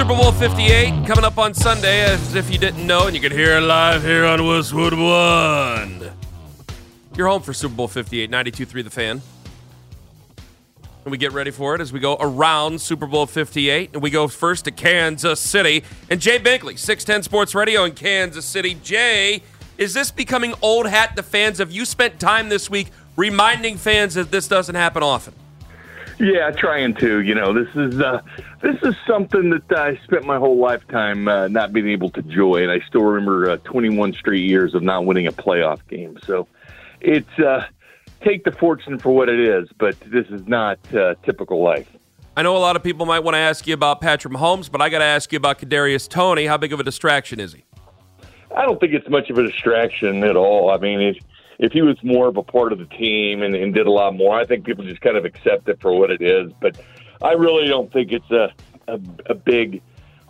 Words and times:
Super 0.00 0.16
Bowl 0.16 0.32
58 0.32 1.06
coming 1.06 1.26
up 1.26 1.36
on 1.36 1.52
Sunday, 1.52 2.00
as 2.04 2.34
if 2.34 2.50
you 2.50 2.56
didn't 2.56 2.86
know, 2.86 3.06
and 3.06 3.14
you 3.14 3.20
can 3.20 3.30
hear 3.30 3.58
it 3.58 3.60
live 3.60 4.02
here 4.02 4.24
on 4.24 4.46
Westwood 4.46 4.94
One. 4.94 6.10
You're 7.14 7.28
home 7.28 7.42
for 7.42 7.52
Super 7.52 7.74
Bowl 7.74 7.86
58, 7.86 8.30
92.3 8.30 8.84
The 8.84 8.88
Fan. 8.88 9.20
And 11.04 11.12
we 11.12 11.18
get 11.18 11.32
ready 11.32 11.50
for 11.50 11.74
it 11.74 11.82
as 11.82 11.92
we 11.92 12.00
go 12.00 12.16
around 12.18 12.80
Super 12.80 13.06
Bowl 13.06 13.26
58. 13.26 13.90
And 13.92 14.02
we 14.02 14.08
go 14.08 14.26
first 14.26 14.64
to 14.64 14.70
Kansas 14.70 15.38
City. 15.38 15.84
And 16.08 16.18
Jay 16.18 16.38
Binkley, 16.38 16.78
610 16.78 17.24
Sports 17.24 17.54
Radio 17.54 17.84
in 17.84 17.92
Kansas 17.92 18.46
City. 18.46 18.78
Jay, 18.82 19.42
is 19.76 19.92
this 19.92 20.10
becoming 20.10 20.54
old 20.62 20.86
hat 20.86 21.14
to 21.16 21.22
fans? 21.22 21.58
Have 21.58 21.72
you 21.72 21.84
spent 21.84 22.18
time 22.18 22.48
this 22.48 22.70
week 22.70 22.88
reminding 23.16 23.76
fans 23.76 24.14
that 24.14 24.30
this 24.30 24.48
doesn't 24.48 24.76
happen 24.76 25.02
often? 25.02 25.34
Yeah, 26.20 26.50
trying 26.50 26.94
to. 26.96 27.20
You 27.22 27.34
know, 27.34 27.54
this 27.54 27.74
is 27.74 27.98
uh, 27.98 28.20
this 28.60 28.76
is 28.82 28.94
something 29.06 29.48
that 29.50 29.72
I 29.78 29.96
spent 30.04 30.26
my 30.26 30.36
whole 30.36 30.58
lifetime 30.58 31.26
uh, 31.26 31.48
not 31.48 31.72
being 31.72 31.88
able 31.88 32.10
to 32.10 32.20
enjoy, 32.20 32.62
and 32.62 32.70
I 32.70 32.80
still 32.86 33.02
remember 33.02 33.50
uh, 33.50 33.56
21 33.58 34.12
straight 34.12 34.44
years 34.44 34.74
of 34.74 34.82
not 34.82 35.06
winning 35.06 35.26
a 35.26 35.32
playoff 35.32 35.80
game. 35.88 36.18
So 36.26 36.46
it's 37.00 37.38
uh, 37.38 37.66
take 38.20 38.44
the 38.44 38.52
fortune 38.52 38.98
for 38.98 39.16
what 39.16 39.30
it 39.30 39.40
is, 39.40 39.70
but 39.78 39.98
this 40.00 40.26
is 40.26 40.46
not 40.46 40.78
uh, 40.94 41.14
typical 41.24 41.62
life. 41.62 41.88
I 42.36 42.42
know 42.42 42.54
a 42.54 42.58
lot 42.58 42.76
of 42.76 42.82
people 42.82 43.06
might 43.06 43.20
want 43.20 43.34
to 43.34 43.38
ask 43.38 43.66
you 43.66 43.72
about 43.72 44.02
Patrick 44.02 44.32
Mahomes, 44.34 44.70
but 44.70 44.82
I 44.82 44.90
got 44.90 44.98
to 44.98 45.04
ask 45.04 45.32
you 45.32 45.38
about 45.38 45.58
Kadarius 45.58 46.06
Toney. 46.06 46.46
How 46.46 46.58
big 46.58 46.74
of 46.74 46.80
a 46.80 46.84
distraction 46.84 47.40
is 47.40 47.54
he? 47.54 47.64
I 48.54 48.66
don't 48.66 48.78
think 48.78 48.92
it's 48.92 49.08
much 49.08 49.30
of 49.30 49.38
a 49.38 49.42
distraction 49.42 50.22
at 50.22 50.36
all. 50.36 50.70
I 50.70 50.76
mean, 50.76 51.00
if 51.00 51.16
if 51.60 51.72
he 51.72 51.82
was 51.82 52.02
more 52.02 52.26
of 52.26 52.36
a 52.36 52.42
part 52.42 52.72
of 52.72 52.78
the 52.78 52.86
team 52.86 53.42
and, 53.42 53.54
and 53.54 53.74
did 53.74 53.86
a 53.86 53.90
lot 53.90 54.16
more, 54.16 54.38
I 54.38 54.46
think 54.46 54.64
people 54.64 54.84
just 54.84 55.02
kind 55.02 55.16
of 55.16 55.24
accept 55.24 55.68
it 55.68 55.80
for 55.80 55.92
what 55.96 56.10
it 56.10 56.22
is. 56.22 56.50
But 56.60 56.80
I 57.22 57.32
really 57.32 57.68
don't 57.68 57.92
think 57.92 58.12
it's 58.12 58.30
a 58.30 58.52
a, 58.88 59.00
a 59.26 59.34
big 59.34 59.82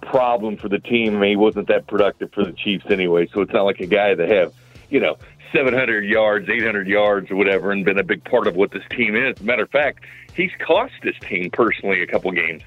problem 0.02 0.56
for 0.56 0.68
the 0.68 0.80
team. 0.80 1.16
I 1.16 1.20
mean, 1.20 1.30
he 1.30 1.36
wasn't 1.36 1.68
that 1.68 1.86
productive 1.86 2.32
for 2.32 2.44
the 2.44 2.52
Chiefs 2.52 2.84
anyway, 2.90 3.28
so 3.32 3.40
it's 3.40 3.52
not 3.52 3.62
like 3.62 3.80
a 3.80 3.86
guy 3.86 4.14
that 4.14 4.28
have 4.28 4.52
you 4.90 5.00
know 5.00 5.16
700 5.52 6.04
yards, 6.04 6.48
800 6.48 6.88
yards, 6.88 7.30
or 7.30 7.36
whatever, 7.36 7.70
and 7.70 7.84
been 7.84 7.98
a 7.98 8.04
big 8.04 8.24
part 8.24 8.46
of 8.46 8.56
what 8.56 8.72
this 8.72 8.82
team 8.90 9.16
is. 9.16 9.36
As 9.36 9.40
a 9.40 9.44
matter 9.44 9.62
of 9.62 9.70
fact, 9.70 10.00
he's 10.34 10.50
cost 10.58 10.92
this 11.02 11.16
team 11.28 11.50
personally 11.50 12.02
a 12.02 12.06
couple 12.06 12.30
games. 12.32 12.62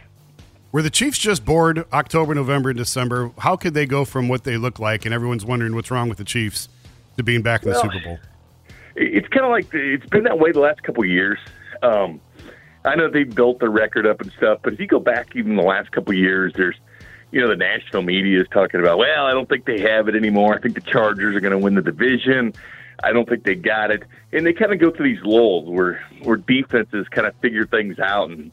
Were 0.72 0.82
the 0.82 0.90
Chiefs 0.90 1.20
just 1.20 1.46
bored 1.46 1.86
October, 1.94 2.34
November, 2.34 2.70
and 2.70 2.78
December? 2.78 3.32
How 3.38 3.56
could 3.56 3.74
they 3.76 3.86
go 3.86 4.06
from 4.06 4.28
what 4.28 4.44
they 4.44 4.58
look 4.58 4.80
like, 4.80 5.06
and 5.06 5.14
everyone's 5.14 5.46
wondering 5.46 5.76
what's 5.76 5.92
wrong 5.92 6.10
with 6.10 6.18
the 6.18 6.24
Chiefs, 6.24 6.70
to 7.18 7.24
being 7.24 7.44
back 7.44 7.64
in 7.64 7.70
the 7.70 7.76
Super 7.76 8.00
Bowl? 8.00 8.20
It's 8.96 9.28
kind 9.30 9.46
of 9.46 9.52
like 9.52 9.68
it's 9.74 10.06
been 10.08 10.24
that 10.24 10.40
way 10.40 10.52
the 10.52 10.60
last 10.60 10.84
couple 10.84 11.04
of 11.04 11.10
years. 11.10 11.40
Um, 11.82 12.22
I 12.86 12.96
know 12.96 13.10
they 13.10 13.24
built 13.24 13.60
their 13.60 13.70
record 13.70 14.06
up 14.06 14.22
and 14.22 14.32
stuff, 14.34 14.60
but 14.64 14.74
if 14.74 14.80
you 14.80 14.88
go 14.88 15.00
back 15.00 15.36
even 15.36 15.56
the 15.56 15.64
last 15.64 15.92
couple 15.92 16.12
of 16.12 16.18
years, 16.18 16.54
there's 16.56 16.76
you 17.32 17.42
know 17.42 17.48
the 17.48 17.56
national 17.56 18.04
media 18.04 18.42
is 18.42 18.48
talking 18.52 18.80
about. 18.80 18.98
Well, 18.98 19.26
I 19.26 19.32
don't 19.32 19.50
think 19.50 19.66
they 19.66 19.80
have 19.82 20.08
it 20.08 20.16
anymore. 20.16 20.56
I 20.56 20.60
think 20.60 20.76
the 20.76 20.82
Chargers 20.82 21.36
are 21.36 21.40
going 21.40 21.52
to 21.52 21.58
win 21.58 21.76
the 21.76 21.82
division. 21.82 22.54
I 23.04 23.12
don't 23.12 23.28
think 23.28 23.44
they 23.44 23.56
got 23.56 23.92
it, 23.92 24.04
and 24.32 24.46
they 24.46 24.54
kind 24.54 24.72
of 24.72 24.80
go 24.80 24.92
through 24.92 25.14
these 25.14 25.24
lulls 25.24 25.70
where 25.70 26.06
where 26.24 26.38
defenses 26.38 27.08
kind 27.10 27.26
of 27.26 27.36
figure 27.38 27.66
things 27.66 28.00
out 28.00 28.30
and 28.30 28.52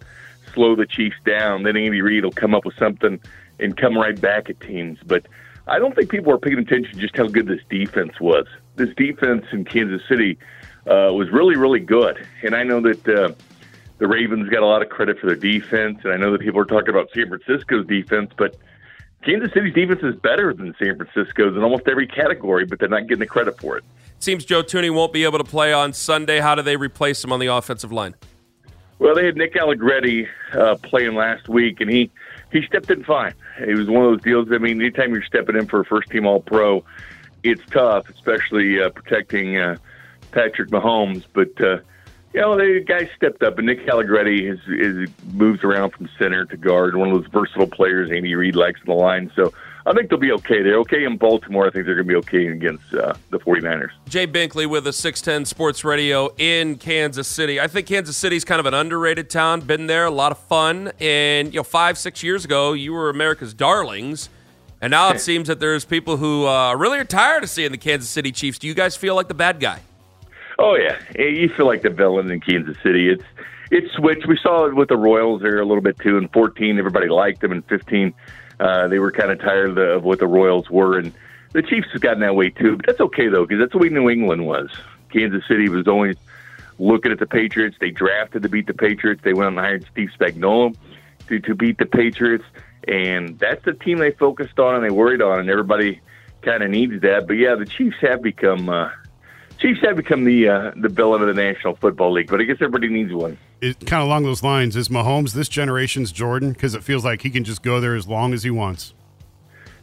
slow 0.54 0.74
the 0.74 0.86
Chiefs 0.86 1.16
down. 1.24 1.64
Then 1.64 1.76
Andy 1.76 2.00
Reid 2.00 2.24
will 2.24 2.32
come 2.32 2.54
up 2.54 2.64
with 2.64 2.76
something 2.76 3.20
and 3.58 3.76
come 3.76 3.96
right 3.96 4.18
back 4.18 4.48
at 4.48 4.60
teams. 4.60 4.98
But 5.04 5.26
I 5.66 5.78
don't 5.78 5.94
think 5.94 6.10
people 6.10 6.32
are 6.32 6.38
paying 6.38 6.58
attention 6.58 6.98
just 6.98 7.16
how 7.16 7.26
good 7.26 7.46
this 7.46 7.60
defense 7.68 8.18
was. 8.20 8.46
This 8.76 8.94
defense 8.96 9.44
in 9.52 9.64
Kansas 9.64 10.02
City 10.08 10.38
uh, 10.86 11.12
was 11.12 11.30
really, 11.30 11.56
really 11.56 11.80
good. 11.80 12.26
And 12.42 12.54
I 12.54 12.62
know 12.62 12.80
that 12.80 13.08
uh, 13.08 13.32
the 13.98 14.06
Ravens 14.06 14.48
got 14.48 14.62
a 14.62 14.66
lot 14.66 14.82
of 14.82 14.88
credit 14.88 15.18
for 15.18 15.26
their 15.26 15.36
defense, 15.36 15.98
and 16.04 16.12
I 16.12 16.16
know 16.16 16.32
that 16.32 16.40
people 16.40 16.60
are 16.60 16.64
talking 16.64 16.88
about 16.88 17.10
San 17.14 17.28
Francisco's 17.28 17.86
defense, 17.86 18.32
but 18.36 18.56
Kansas 19.22 19.52
City's 19.52 19.74
defense 19.74 20.00
is 20.02 20.16
better 20.16 20.54
than 20.54 20.74
San 20.78 20.96
Francisco's 20.96 21.54
in 21.56 21.62
almost 21.62 21.86
every 21.86 22.06
category, 22.06 22.64
but 22.64 22.78
they're 22.78 22.88
not 22.88 23.02
getting 23.02 23.18
the 23.18 23.26
credit 23.26 23.60
for 23.60 23.76
it. 23.76 23.84
Seems 24.18 24.44
Joe 24.44 24.62
Thuney 24.62 24.92
won't 24.92 25.12
be 25.12 25.24
able 25.24 25.38
to 25.38 25.44
play 25.44 25.72
on 25.72 25.92
Sunday. 25.92 26.40
How 26.40 26.54
do 26.54 26.62
they 26.62 26.76
replace 26.76 27.22
him 27.22 27.32
on 27.32 27.40
the 27.40 27.48
offensive 27.48 27.92
line? 27.92 28.14
Well, 28.98 29.14
they 29.14 29.24
had 29.24 29.36
Nick 29.36 29.56
Allegretti 29.56 30.28
uh, 30.52 30.76
playing 30.82 31.14
last 31.14 31.48
week, 31.48 31.80
and 31.80 31.90
he 31.90 32.10
he 32.52 32.62
stepped 32.66 32.90
in 32.90 33.04
fine. 33.04 33.32
It 33.58 33.74
was 33.76 33.88
one 33.88 34.04
of 34.04 34.10
those 34.10 34.22
deals. 34.22 34.48
I 34.52 34.58
mean, 34.58 34.80
anytime 34.80 35.12
you're 35.12 35.24
stepping 35.24 35.56
in 35.56 35.66
for 35.66 35.80
a 35.80 35.84
first 35.84 36.10
team 36.10 36.26
All 36.26 36.40
Pro, 36.40 36.84
it's 37.42 37.62
tough, 37.70 38.08
especially 38.08 38.80
uh, 38.82 38.90
protecting 38.90 39.58
uh, 39.58 39.76
Patrick 40.32 40.70
Mahomes. 40.70 41.24
But 41.32 41.60
uh, 41.60 41.78
you 42.32 42.40
know, 42.40 42.56
the 42.56 42.84
guy 42.86 43.10
stepped 43.16 43.42
up, 43.42 43.58
and 43.58 43.66
Nick 43.66 43.88
Allegretti 43.88 44.46
is, 44.46 44.60
is 44.68 45.08
moves 45.32 45.64
around 45.64 45.90
from 45.90 46.08
center 46.18 46.44
to 46.46 46.56
guard. 46.56 46.96
One 46.96 47.10
of 47.10 47.22
those 47.22 47.30
versatile 47.32 47.66
players 47.66 48.10
Andy 48.10 48.34
Reid 48.34 48.54
likes 48.54 48.80
in 48.80 48.86
the 48.86 48.94
line. 48.94 49.32
So 49.34 49.52
I 49.84 49.92
think 49.92 50.10
they'll 50.10 50.18
be 50.18 50.30
okay. 50.32 50.62
They're 50.62 50.78
okay 50.80 51.04
in 51.04 51.16
Baltimore. 51.16 51.66
I 51.66 51.70
think 51.70 51.86
they're 51.86 51.96
going 51.96 52.06
to 52.06 52.12
be 52.12 52.16
okay 52.16 52.46
against 52.46 52.94
uh, 52.94 53.14
the 53.30 53.40
49ers. 53.40 53.90
Jay 54.08 54.26
Binkley 54.26 54.68
with 54.68 54.86
a 54.86 54.92
610 54.92 55.46
Sports 55.46 55.84
Radio 55.84 56.30
in 56.38 56.76
Kansas 56.76 57.26
City. 57.26 57.58
I 57.60 57.66
think 57.66 57.88
Kansas 57.88 58.16
City's 58.16 58.44
kind 58.44 58.60
of 58.60 58.66
an 58.66 58.74
underrated 58.74 59.28
town. 59.28 59.62
Been 59.62 59.88
there, 59.88 60.04
a 60.04 60.10
lot 60.10 60.30
of 60.30 60.38
fun. 60.38 60.92
And, 61.00 61.52
you 61.52 61.58
know, 61.58 61.64
five, 61.64 61.98
six 61.98 62.22
years 62.22 62.44
ago, 62.44 62.74
you 62.74 62.92
were 62.92 63.10
America's 63.10 63.54
darlings. 63.54 64.28
And 64.80 64.90
now 64.90 65.10
it 65.10 65.20
seems 65.20 65.48
that 65.48 65.60
there's 65.60 65.84
people 65.84 66.16
who 66.16 66.46
uh, 66.46 66.74
really 66.74 66.98
are 66.98 67.04
tired 67.04 67.44
of 67.44 67.50
seeing 67.50 67.70
the 67.70 67.78
Kansas 67.78 68.08
City 68.08 68.32
Chiefs. 68.32 68.58
Do 68.58 68.66
you 68.66 68.74
guys 68.74 68.96
feel 68.96 69.14
like 69.14 69.28
the 69.28 69.34
bad 69.34 69.60
guy? 69.60 69.80
Oh, 70.58 70.74
yeah. 70.74 70.98
You 71.18 71.48
feel 71.50 71.66
like 71.66 71.82
the 71.82 71.90
villain 71.90 72.30
in 72.30 72.40
Kansas 72.40 72.76
City. 72.82 73.08
It's 73.08 73.24
it's 73.70 73.92
switched. 73.94 74.26
We 74.26 74.38
saw 74.42 74.66
it 74.66 74.74
with 74.74 74.88
the 74.88 74.96
Royals 74.96 75.42
there 75.42 75.60
a 75.60 75.64
little 75.64 75.82
bit, 75.82 75.98
too. 75.98 76.16
In 76.18 76.28
14, 76.28 76.78
everybody 76.78 77.08
liked 77.08 77.40
them. 77.40 77.52
In 77.52 77.62
15, 77.62 78.12
uh, 78.60 78.88
they 78.88 78.98
were 78.98 79.10
kind 79.10 79.30
of 79.30 79.40
tired 79.40 79.78
of, 79.78 80.04
what 80.04 80.18
the 80.18 80.26
Royals 80.26 80.68
were, 80.70 80.98
and 80.98 81.12
the 81.52 81.62
Chiefs 81.62 81.88
have 81.92 82.02
gotten 82.02 82.20
that 82.20 82.36
way 82.36 82.50
too. 82.50 82.76
But 82.76 82.86
that's 82.86 83.00
okay 83.00 83.28
though, 83.28 83.46
because 83.46 83.58
that's 83.58 83.72
the 83.72 83.78
way 83.78 83.88
New 83.88 84.10
England 84.10 84.46
was. 84.46 84.68
Kansas 85.10 85.42
City 85.48 85.68
was 85.68 85.88
always 85.88 86.16
looking 86.78 87.10
at 87.10 87.18
the 87.18 87.26
Patriots. 87.26 87.76
They 87.80 87.90
drafted 87.90 88.42
to 88.42 88.48
beat 88.48 88.66
the 88.66 88.74
Patriots. 88.74 89.22
They 89.24 89.32
went 89.32 89.48
and 89.48 89.58
hired 89.58 89.86
Steve 89.90 90.10
Spagnuolo 90.18 90.76
to 91.28 91.40
to 91.40 91.54
beat 91.54 91.78
the 91.78 91.86
Patriots, 91.86 92.44
and 92.88 93.38
that's 93.38 93.64
the 93.64 93.72
team 93.72 93.98
they 93.98 94.12
focused 94.12 94.58
on 94.58 94.74
and 94.74 94.84
they 94.84 94.90
worried 94.90 95.22
on, 95.22 95.40
and 95.40 95.50
everybody 95.50 96.00
kind 96.42 96.62
of 96.62 96.70
needs 96.70 97.00
that. 97.02 97.26
But 97.26 97.34
yeah, 97.34 97.54
the 97.54 97.66
Chiefs 97.66 97.96
have 98.00 98.22
become 98.22 98.68
uh, 98.68 98.90
Chiefs 99.58 99.80
have 99.82 99.96
become 99.96 100.24
the 100.24 100.48
uh, 100.48 100.72
the 100.76 100.88
villain 100.88 101.20
of 101.20 101.28
the 101.28 101.42
National 101.42 101.76
Football 101.76 102.12
League, 102.12 102.28
but 102.28 102.40
I 102.40 102.44
guess 102.44 102.56
everybody 102.56 102.88
needs 102.88 103.12
one. 103.12 103.36
It, 103.60 103.78
kind 103.86 104.02
of 104.02 104.08
along 104.08 104.24
those 104.24 104.42
lines 104.42 104.74
is 104.74 104.88
Mahomes 104.88 105.32
this 105.32 105.48
generation's 105.48 106.12
Jordan 106.12 106.52
because 106.52 106.74
it 106.74 106.82
feels 106.82 107.04
like 107.04 107.20
he 107.22 107.30
can 107.30 107.44
just 107.44 107.62
go 107.62 107.78
there 107.78 107.94
as 107.94 108.08
long 108.08 108.32
as 108.32 108.42
he 108.42 108.50
wants. 108.50 108.94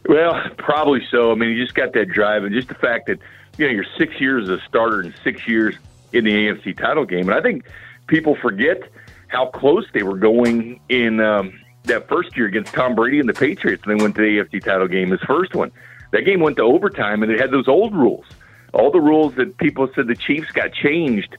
Well, 0.08 0.42
probably 0.56 1.06
so. 1.10 1.30
I 1.30 1.36
mean, 1.36 1.50
he 1.50 1.62
just 1.62 1.74
got 1.74 1.92
that 1.92 2.08
drive, 2.08 2.42
and 2.42 2.52
just 2.52 2.68
the 2.68 2.74
fact 2.74 3.06
that 3.06 3.20
you 3.56 3.66
know 3.66 3.72
you're 3.72 3.86
six 3.96 4.20
years 4.20 4.48
as 4.48 4.58
a 4.58 4.62
starter 4.62 5.00
and 5.00 5.14
six 5.22 5.46
years 5.46 5.76
in 6.12 6.24
the 6.24 6.32
AFC 6.32 6.76
title 6.76 7.04
game, 7.04 7.28
and 7.28 7.38
I 7.38 7.40
think 7.40 7.64
people 8.08 8.34
forget 8.34 8.82
how 9.28 9.46
close 9.46 9.86
they 9.92 10.02
were 10.02 10.16
going 10.16 10.80
in 10.88 11.20
um, 11.20 11.60
that 11.84 12.08
first 12.08 12.36
year 12.36 12.46
against 12.46 12.72
Tom 12.72 12.94
Brady 12.94 13.20
and 13.20 13.28
the 13.28 13.34
Patriots, 13.34 13.82
and 13.86 13.98
they 13.98 14.02
went 14.02 14.14
to 14.16 14.22
the 14.22 14.38
AFC 14.38 14.62
title 14.62 14.88
game, 14.88 15.10
his 15.10 15.20
first 15.22 15.54
one. 15.54 15.70
That 16.12 16.22
game 16.22 16.40
went 16.40 16.56
to 16.56 16.62
overtime, 16.62 17.22
and 17.22 17.30
it 17.30 17.40
had 17.40 17.50
those 17.50 17.68
old 17.68 17.94
rules 17.94 18.24
all 18.72 18.90
the 18.90 19.00
rules 19.00 19.34
that 19.36 19.56
people 19.58 19.88
said 19.94 20.08
the 20.08 20.14
Chiefs 20.14 20.50
got 20.52 20.72
changed 20.72 21.36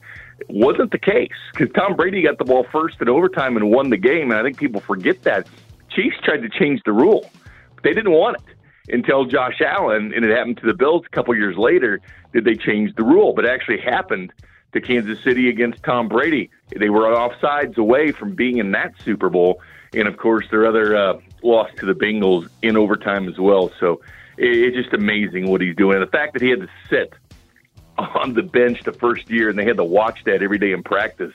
wasn't 0.48 0.90
the 0.90 0.98
case 0.98 1.30
because 1.52 1.72
Tom 1.74 1.96
Brady 1.96 2.22
got 2.22 2.38
the 2.38 2.44
ball 2.44 2.66
first 2.72 3.00
in 3.00 3.08
overtime 3.08 3.56
and 3.56 3.70
won 3.70 3.90
the 3.90 3.96
game. 3.96 4.30
And 4.30 4.40
I 4.40 4.42
think 4.42 4.58
people 4.58 4.80
forget 4.80 5.22
that. 5.22 5.46
Chiefs 5.90 6.16
tried 6.22 6.42
to 6.42 6.48
change 6.48 6.82
the 6.84 6.92
rule, 6.92 7.30
but 7.74 7.84
they 7.84 7.92
didn't 7.92 8.12
want 8.12 8.36
it 8.36 8.94
until 8.94 9.24
Josh 9.24 9.60
Allen, 9.60 10.12
and 10.14 10.24
it 10.24 10.36
happened 10.36 10.58
to 10.58 10.66
the 10.66 10.74
Bills 10.74 11.04
a 11.06 11.08
couple 11.10 11.34
years 11.34 11.56
later. 11.56 12.00
Did 12.32 12.44
they 12.44 12.54
change 12.54 12.94
the 12.96 13.04
rule? 13.04 13.32
But 13.34 13.44
it 13.44 13.50
actually 13.50 13.80
happened 13.80 14.32
to 14.72 14.80
Kansas 14.80 15.22
City 15.22 15.48
against 15.48 15.82
Tom 15.82 16.08
Brady. 16.08 16.50
They 16.76 16.90
were 16.90 17.02
offsides 17.02 17.76
away 17.76 18.12
from 18.12 18.34
being 18.34 18.58
in 18.58 18.70
that 18.72 18.92
Super 19.04 19.28
Bowl, 19.28 19.60
and 19.92 20.06
of 20.06 20.16
course 20.16 20.46
their 20.50 20.66
other 20.66 20.96
uh, 20.96 21.20
loss 21.42 21.70
to 21.78 21.86
the 21.86 21.94
Bengals 21.94 22.48
in 22.62 22.76
overtime 22.76 23.28
as 23.28 23.38
well. 23.38 23.70
So 23.80 24.00
it, 24.36 24.48
it's 24.48 24.76
just 24.76 24.92
amazing 24.92 25.48
what 25.50 25.60
he's 25.60 25.76
doing. 25.76 26.00
The 26.00 26.06
fact 26.06 26.34
that 26.34 26.42
he 26.42 26.50
had 26.50 26.60
to 26.60 26.68
sit 26.88 27.12
on 27.98 28.34
the 28.34 28.42
bench 28.42 28.82
the 28.84 28.92
first 28.92 29.30
year, 29.30 29.48
and 29.48 29.58
they 29.58 29.64
had 29.64 29.76
to 29.76 29.84
watch 29.84 30.24
that 30.24 30.42
every 30.42 30.58
day 30.58 30.72
in 30.72 30.82
practice, 30.82 31.32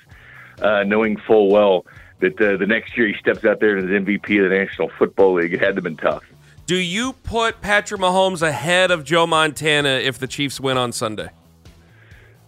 uh, 0.62 0.84
knowing 0.84 1.18
full 1.18 1.50
well 1.50 1.86
that 2.20 2.40
uh, 2.40 2.58
the 2.58 2.66
next 2.66 2.96
year 2.98 3.08
he 3.08 3.14
steps 3.16 3.44
out 3.44 3.60
there 3.60 3.78
and 3.78 3.90
is 3.90 4.02
MVP 4.02 4.44
of 4.44 4.50
the 4.50 4.56
National 4.56 4.90
Football 4.90 5.34
League. 5.34 5.54
It 5.54 5.60
had 5.60 5.70
to 5.70 5.76
have 5.76 5.84
been 5.84 5.98
tough. 5.98 6.24
Do 6.66 6.76
you 6.76 7.14
put 7.14 7.62
Patrick 7.62 8.02
Mahomes 8.02 8.42
ahead 8.42 8.90
of 8.90 9.04
Joe 9.04 9.28
Montana 9.28 9.90
if 9.90 10.18
the 10.18 10.26
Chiefs 10.26 10.60
win 10.60 10.78
on 10.78 10.92
Sunday? 10.92 11.30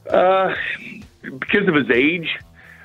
Uh, 0.09 0.55
because 1.21 1.67
of 1.67 1.75
his 1.75 1.91
age, 1.91 2.39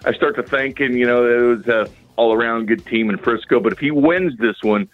I 0.04 0.12
start 0.12 0.34
to 0.36 0.42
think, 0.42 0.80
and 0.80 0.98
you 0.98 1.06
know, 1.06 1.24
it 1.24 1.56
was 1.56 1.88
a 2.16 2.20
all-around 2.20 2.66
good 2.66 2.84
team 2.86 3.10
in 3.10 3.18
Frisco. 3.18 3.60
But 3.60 3.72
if 3.72 3.78
he 3.78 3.90
wins 3.90 4.38
this 4.38 4.56
one, 4.62 4.88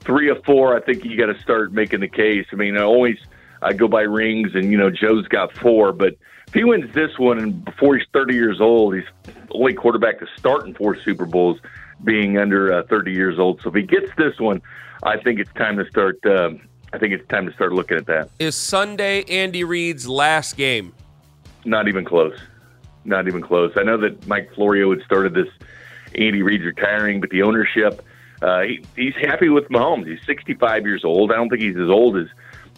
three 0.00 0.28
or 0.28 0.40
four, 0.42 0.76
I 0.76 0.80
think 0.80 1.04
you 1.04 1.16
got 1.16 1.32
to 1.32 1.40
start 1.40 1.72
making 1.72 2.00
the 2.00 2.08
case. 2.08 2.46
I 2.52 2.56
mean, 2.56 2.76
I 2.76 2.82
always 2.82 3.18
I 3.62 3.72
go 3.72 3.88
by 3.88 4.02
rings, 4.02 4.54
and 4.54 4.70
you 4.70 4.78
know, 4.78 4.90
Joe's 4.90 5.26
got 5.28 5.52
four, 5.52 5.92
but 5.92 6.16
if 6.46 6.54
he 6.54 6.64
wins 6.64 6.92
this 6.94 7.18
one, 7.18 7.38
and 7.38 7.64
before 7.64 7.96
he's 7.96 8.06
30 8.12 8.34
years 8.34 8.60
old, 8.60 8.94
he's 8.94 9.04
only 9.50 9.74
quarterback 9.74 10.18
to 10.20 10.26
start 10.38 10.66
in 10.66 10.74
four 10.74 10.96
Super 10.96 11.26
Bowls, 11.26 11.60
being 12.04 12.38
under 12.38 12.72
uh, 12.72 12.82
30 12.84 13.12
years 13.12 13.38
old. 13.38 13.60
So 13.60 13.68
if 13.68 13.74
he 13.74 13.82
gets 13.82 14.10
this 14.16 14.38
one, 14.38 14.62
I 15.02 15.18
think 15.18 15.40
it's 15.40 15.52
time 15.54 15.76
to 15.76 15.88
start. 15.90 16.24
Uh, 16.24 16.52
I 16.92 16.98
think 16.98 17.12
it's 17.12 17.28
time 17.28 17.46
to 17.46 17.52
start 17.52 17.72
looking 17.72 17.98
at 17.98 18.06
that. 18.06 18.30
Is 18.38 18.56
Sunday 18.56 19.24
Andy 19.24 19.62
Reid's 19.62 20.08
last 20.08 20.56
game? 20.56 20.94
Not 21.66 21.86
even 21.86 22.04
close. 22.04 22.38
Not 23.04 23.28
even 23.28 23.42
close. 23.42 23.72
I 23.76 23.82
know 23.82 23.98
that 23.98 24.26
Mike 24.26 24.52
Florio 24.54 24.90
had 24.90 25.02
started 25.02 25.34
this. 25.34 25.48
Andy 26.14 26.42
Reid's 26.42 26.64
retiring, 26.64 27.20
but 27.20 27.30
the 27.30 27.42
ownership, 27.42 28.04
uh, 28.42 28.62
he, 28.62 28.84
he's 28.96 29.14
happy 29.14 29.48
with 29.48 29.68
Mahomes. 29.68 30.06
He's 30.06 30.24
65 30.26 30.84
years 30.84 31.04
old. 31.04 31.32
I 31.32 31.36
don't 31.36 31.48
think 31.48 31.62
he's 31.62 31.76
as 31.76 31.90
old 31.90 32.16
as 32.16 32.26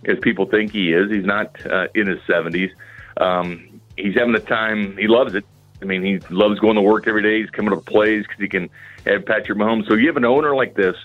as 0.06 0.18
people 0.20 0.46
think 0.46 0.72
he 0.72 0.92
is. 0.92 1.10
He's 1.10 1.24
not 1.24 1.54
uh, 1.66 1.88
in 1.94 2.06
his 2.06 2.20
70s. 2.20 2.70
Um, 3.18 3.80
he's 3.96 4.14
having 4.14 4.32
the 4.32 4.40
time. 4.40 4.96
He 4.96 5.08
loves 5.08 5.34
it. 5.34 5.44
I 5.82 5.84
mean, 5.84 6.02
he 6.02 6.18
loves 6.30 6.58
going 6.58 6.76
to 6.76 6.82
work 6.82 7.06
every 7.06 7.22
day. 7.22 7.40
He's 7.40 7.50
coming 7.50 7.72
up 7.72 7.84
plays 7.86 8.24
because 8.26 8.40
he 8.40 8.48
can 8.48 8.68
have 9.06 9.24
Patrick 9.24 9.58
Mahomes. 9.58 9.88
So 9.88 9.94
you 9.94 10.06
have 10.08 10.16
an 10.16 10.24
owner 10.24 10.54
like 10.54 10.74
this. 10.74 10.96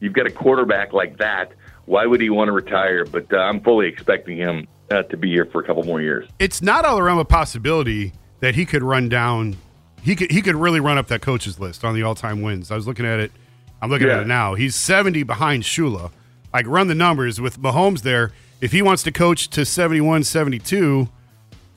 You've 0.00 0.12
got 0.12 0.26
a 0.26 0.30
quarterback 0.30 0.92
like 0.92 1.18
that. 1.18 1.52
Why 1.86 2.06
would 2.06 2.20
he 2.20 2.30
want 2.30 2.48
to 2.48 2.52
retire? 2.52 3.04
But 3.04 3.32
uh, 3.32 3.38
I'm 3.38 3.60
fully 3.60 3.86
expecting 3.86 4.36
him 4.36 4.66
uh, 4.90 5.02
to 5.04 5.16
be 5.16 5.30
here 5.30 5.46
for 5.46 5.62
a 5.62 5.64
couple 5.64 5.84
more 5.84 6.00
years. 6.00 6.28
It's 6.38 6.62
not 6.62 6.84
all 6.84 6.98
around 6.98 7.18
a 7.18 7.24
possibility 7.24 8.12
that 8.40 8.54
he 8.54 8.66
could 8.66 8.82
run 8.82 9.08
down. 9.08 9.56
He 10.04 10.14
could 10.16 10.30
he 10.30 10.42
could 10.42 10.54
really 10.56 10.80
run 10.80 10.98
up 10.98 11.08
that 11.08 11.22
coaches 11.22 11.58
list 11.58 11.82
on 11.84 11.94
the 11.94 12.02
all 12.02 12.14
time 12.14 12.42
wins. 12.42 12.70
I 12.70 12.76
was 12.76 12.86
looking 12.86 13.06
at 13.06 13.18
it. 13.20 13.32
I'm 13.80 13.90
looking 13.90 14.06
Yeah. 14.06 14.16
at 14.16 14.20
it 14.22 14.26
now. 14.26 14.54
He's 14.54 14.74
70 14.76 15.22
behind 15.22 15.62
Shula. 15.62 16.10
Like 16.52 16.66
run 16.66 16.86
the 16.88 16.94
numbers 16.94 17.40
with 17.40 17.58
Mahomes 17.58 18.02
there. 18.02 18.30
If 18.60 18.72
he 18.72 18.82
wants 18.82 19.02
to 19.04 19.12
coach 19.12 19.48
to 19.50 19.64
71, 19.64 20.22
72, 20.24 21.08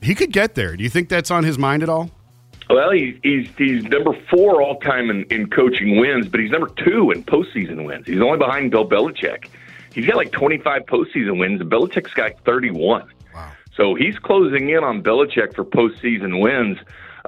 he 0.00 0.14
could 0.14 0.30
get 0.32 0.54
there. 0.54 0.76
Do 0.76 0.84
you 0.84 0.88
think 0.90 1.08
that's 1.08 1.30
on 1.30 1.42
his 1.44 1.58
mind 1.58 1.82
at 1.82 1.88
all? 1.88 2.10
Well, 2.70 2.90
he's 2.90 3.16
he's, 3.22 3.48
he's 3.56 3.82
number 3.84 4.12
four 4.30 4.60
all 4.62 4.78
time 4.80 5.08
in, 5.10 5.24
in 5.24 5.48
coaching 5.48 5.98
wins, 5.98 6.28
but 6.28 6.38
he's 6.40 6.50
number 6.50 6.68
two 6.76 7.10
in 7.10 7.24
postseason 7.24 7.84
wins. 7.86 8.06
He's 8.06 8.20
only 8.20 8.38
behind 8.38 8.70
Bill 8.70 8.86
Belichick. 8.88 9.48
He's 9.94 10.06
got 10.06 10.16
like 10.16 10.32
25 10.32 10.82
postseason 10.84 11.38
wins, 11.40 11.62
and 11.62 11.70
Belichick's 11.70 12.12
got 12.12 12.38
31. 12.44 13.08
Wow. 13.34 13.52
So 13.74 13.94
he's 13.94 14.18
closing 14.18 14.68
in 14.68 14.84
on 14.84 15.02
Belichick 15.02 15.54
for 15.54 15.64
postseason 15.64 16.40
wins. 16.40 16.76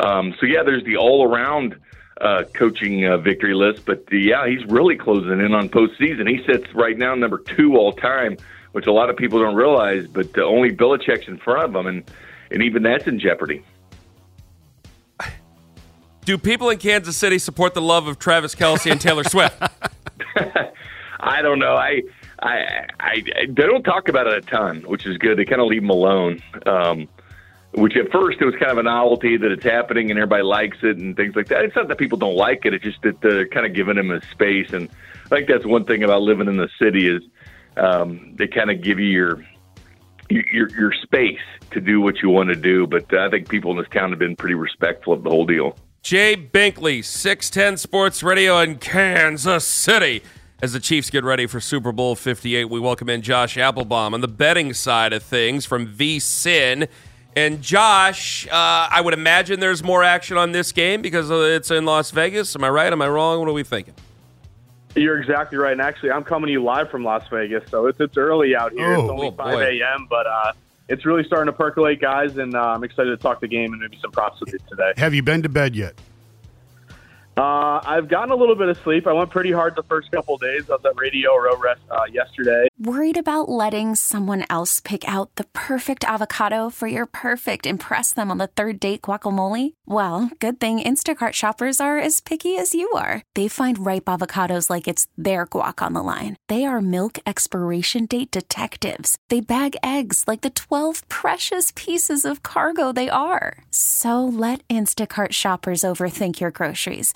Um, 0.03 0.35
so 0.41 0.47
yeah, 0.47 0.63
there's 0.63 0.85
the 0.85 0.97
all 0.97 1.25
around 1.25 1.79
uh, 2.21 2.45
coaching 2.55 3.07
uh, 3.07 3.17
victory 3.19 3.55
list, 3.55 3.85
but 3.85 4.05
uh, 4.13 4.17
yeah, 4.17 4.47
he's 4.47 4.65
really 4.67 4.97
closing 4.97 5.41
in 5.41 5.55
on 5.55 5.69
postseason. 5.69 6.29
He 6.29 6.45
sits 6.45 6.73
right 6.75 6.97
now 6.97 7.15
number 7.15 7.39
two 7.39 7.77
all 7.77 7.93
time, 7.93 8.37
which 8.73 8.87
a 8.87 8.93
lot 8.93 9.11
of 9.11 9.17
people 9.17 9.41
don't 9.41 9.55
realize, 9.55 10.07
but 10.07 10.37
uh, 10.37 10.43
only 10.43 10.71
Belichick's 10.71 11.29
in 11.29 11.39
front 11.39 11.65
of 11.65 11.77
him, 11.77 11.87
and 11.87 12.11
and 12.51 12.63
even 12.63 12.83
that's 12.83 13.07
in 13.07 13.19
jeopardy. 13.19 13.63
Do 16.25 16.37
people 16.37 16.69
in 16.69 16.79
Kansas 16.79 17.17
City 17.17 17.39
support 17.39 17.75
the 17.75 17.81
love 17.81 18.07
of 18.07 18.19
Travis 18.19 18.55
Kelce 18.55 18.91
and 18.91 19.01
Taylor 19.01 19.25
Swift? 19.25 19.61
I 21.21 21.43
don't 21.43 21.59
know. 21.59 21.75
I, 21.75 22.03
I, 22.43 22.87
I, 22.99 23.23
they 23.49 23.67
don't 23.67 23.83
talk 23.83 24.09
about 24.09 24.27
it 24.27 24.35
a 24.35 24.41
ton, 24.43 24.83
which 24.83 25.07
is 25.07 25.19
good. 25.19 25.39
They 25.39 25.45
kind 25.45 25.61
of 25.61 25.67
leave 25.67 25.83
them 25.83 25.91
alone. 25.91 26.43
Um, 26.67 27.09
which 27.73 27.97
at 27.97 28.11
first 28.11 28.39
it 28.41 28.45
was 28.45 28.55
kind 28.57 28.73
of 28.73 28.79
a 28.79 28.83
novelty 28.83 29.37
that 29.37 29.51
it's 29.53 29.65
happening 29.65 30.11
and 30.11 30.19
everybody 30.19 30.43
likes 30.43 30.79
it 30.83 30.97
and 30.97 31.17
things 31.17 31.37
like 31.37 31.49
that. 31.49 31.65
It's 31.65 31.77
not 31.77 31.89
that 31.89 31.99
people 31.99 32.19
don't 32.19 32.37
like 32.37 32.65
it; 32.65 32.75
it's 32.75 32.85
just 32.85 33.03
that 33.03 33.21
they're 33.21 33.47
kind 33.47 33.67
of 33.67 33.75
giving 33.75 33.97
them 33.97 34.11
a 34.11 34.21
space. 34.31 34.73
And 34.73 34.89
I 35.27 35.29
think 35.29 35.49
that's 35.49 35.67
one 35.67 35.85
thing 35.85 36.03
about 36.03 36.23
living 36.23 36.49
in 36.49 36.57
the 36.57 36.69
city 36.81 37.09
is 37.09 37.23
um, 37.77 38.35
they 38.37 38.49
kind 38.49 38.71
of 38.71 38.83
give 38.83 38.99
you 38.99 39.07
your 39.07 39.45
your 40.29 40.69
your 40.71 40.93
space 40.93 41.41
to 41.71 41.81
do 41.81 42.01
what 42.01 42.23
you 42.23 42.31
want 42.31 42.49
to 42.49 42.57
do. 42.57 42.87
But 42.87 43.13
I 43.15 43.31
think 43.31 43.49
people 43.49 43.71
in 43.71 43.79
this 43.79 43.89
town 43.89 44.11
have 44.11 44.19
been 44.19 44.37
pretty 44.37 44.55
respectful 44.55 45.13
of 45.13 45.23
the 45.23 45.31
whole 45.31 45.47
deal. 45.47 45.77
Jay 46.03 46.35
Binkley, 46.35 47.05
610 47.05 47.77
Sports 47.77 48.23
Radio 48.23 48.59
in 48.59 48.79
Kansas 48.79 49.67
City. 49.67 50.23
As 50.63 50.73
the 50.73 50.81
Chiefs 50.81 51.09
get 51.09 51.25
ready 51.25 51.47
for 51.47 51.61
Super 51.61 51.93
Bowl 51.93 52.15
58, 52.15 52.67
we 52.67 52.81
welcome 52.81 53.09
in 53.09 53.23
Josh 53.23 53.57
Appelbaum 53.57 54.13
on 54.13 54.21
the 54.21 54.29
betting 54.29 54.75
side 54.75 55.13
of 55.13 55.23
things 55.23 55.65
from 55.65 55.87
VSiN. 55.87 56.89
And 57.37 57.63
Josh, 57.63 58.47
uh, 58.49 58.51
I 58.53 59.01
would 59.01 59.15
imagine 59.15 59.61
there's 59.61 59.85
more 59.85 60.03
action 60.03 60.37
on 60.37 60.53
this 60.53 60.73
game 60.73 61.01
because 61.01 61.31
uh, 61.31 61.37
it's 61.37 61.71
in 61.71 61.85
Las 61.85 62.11
Vegas. 62.11 62.57
Am 62.57 62.65
I 62.65 62.71
right? 62.71 62.93
Am 62.93 63.01
I 63.01 63.09
wrong? 63.09 63.39
What 63.39 63.49
are 63.49 63.53
we 63.53 63.63
thinking? 63.63 63.95
You're 64.97 65.21
exactly 65.21 65.57
right. 65.57 65.73
And 65.73 65.81
actually, 65.81 66.11
I'm 66.11 66.25
coming 66.25 66.49
to 66.49 66.53
you 66.53 66.63
live 66.63 66.91
from 66.91 67.05
Las 67.05 67.23
Vegas, 67.31 67.71
so 67.71 67.87
it's 67.87 68.01
it's 68.01 68.17
early 68.17 68.57
out 68.57 68.73
here. 68.73 68.95
Oh, 68.95 69.03
it's 69.03 69.11
only 69.11 69.29
oh, 69.29 69.33
5 69.33 69.61
a.m., 69.61 70.09
but 70.11 70.27
uh, 70.27 70.53
it's 70.89 71.07
really 71.07 71.23
starting 71.23 71.47
to 71.47 71.57
percolate, 71.57 72.01
guys, 72.01 72.37
and 72.37 72.57
uh, 72.57 72.73
I'm 72.73 72.83
excited 72.83 73.11
to 73.11 73.17
talk 73.17 73.41
the 73.41 73.47
game 73.47 73.73
and 73.73 73.81
maybe 73.81 73.99
some 74.03 74.11
props 74.11 74.41
with 74.41 74.53
you 74.53 74.59
today. 74.69 74.93
Have 74.97 75.15
you 75.15 75.23
been 75.23 75.43
to 75.45 75.49
bed 75.49 75.77
yet? 75.77 75.95
Uh, 77.37 77.81
I've 77.85 78.09
gotten 78.09 78.33
a 78.33 78.37
little 78.37 78.57
bit 78.57 78.69
of 78.69 78.79
sleep. 78.79 79.07
I 79.07 79.13
went 79.13 79.31
pretty 79.31 79.53
hard 79.53 79.77
the 79.77 79.83
first 79.85 80.11
couple 80.11 80.35
of 80.35 80.41
days. 80.41 80.69
Was 80.69 80.81
at 80.85 80.99
Radio 80.99 81.37
Row 81.37 81.57
Rest 81.57 81.81
uh, 81.91 82.05
yesterday. 82.11 82.69
Worried 82.79 83.19
about 83.19 83.49
letting 83.49 83.95
someone 83.95 84.45
else 84.49 84.81
pick 84.81 85.07
out 85.07 85.35
the 85.37 85.45
perfect 85.53 86.03
avocado 86.05 86.71
for 86.71 86.87
your 86.87 87.07
perfect 87.07 87.67
impress 87.67 88.15
them 88.15 88.31
on 88.31 88.39
the 88.39 88.47
third 88.47 88.81
date 88.81 89.03
guacamole? 89.03 89.75
Well, 89.87 90.31
good 90.39 90.59
thing 90.61 90.81
Instacart 90.81 91.35
shoppers 91.35 91.81
are 91.81 91.99
as 91.99 92.21
picky 92.21 92.57
as 92.57 92.75
you 92.75 92.91
are. 92.93 93.23
They 93.35 93.49
find 93.49 93.85
ripe 93.85 94.07
avocados 94.07 94.71
like 94.71 94.89
it's 94.89 95.07
their 95.17 95.47
guac 95.47 95.85
on 95.85 95.93
the 95.93 96.03
line. 96.03 96.37
They 96.49 96.65
are 96.65 96.81
milk 96.81 97.19
expiration 97.27 98.07
date 98.07 98.31
detectives. 98.31 99.19
They 99.29 99.41
bag 99.41 99.77
eggs 99.83 100.25
like 100.27 100.41
the 100.41 100.51
12 100.51 101.07
precious 101.09 101.73
pieces 101.77 102.25
of 102.25 102.43
cargo 102.43 102.93
they 102.93 103.11
are. 103.11 103.59
So 103.71 104.25
let 104.25 104.67
Instacart 104.69 105.33
shoppers 105.33 105.83
overthink 105.83 106.41
your 106.41 106.51
groceries 106.51 107.13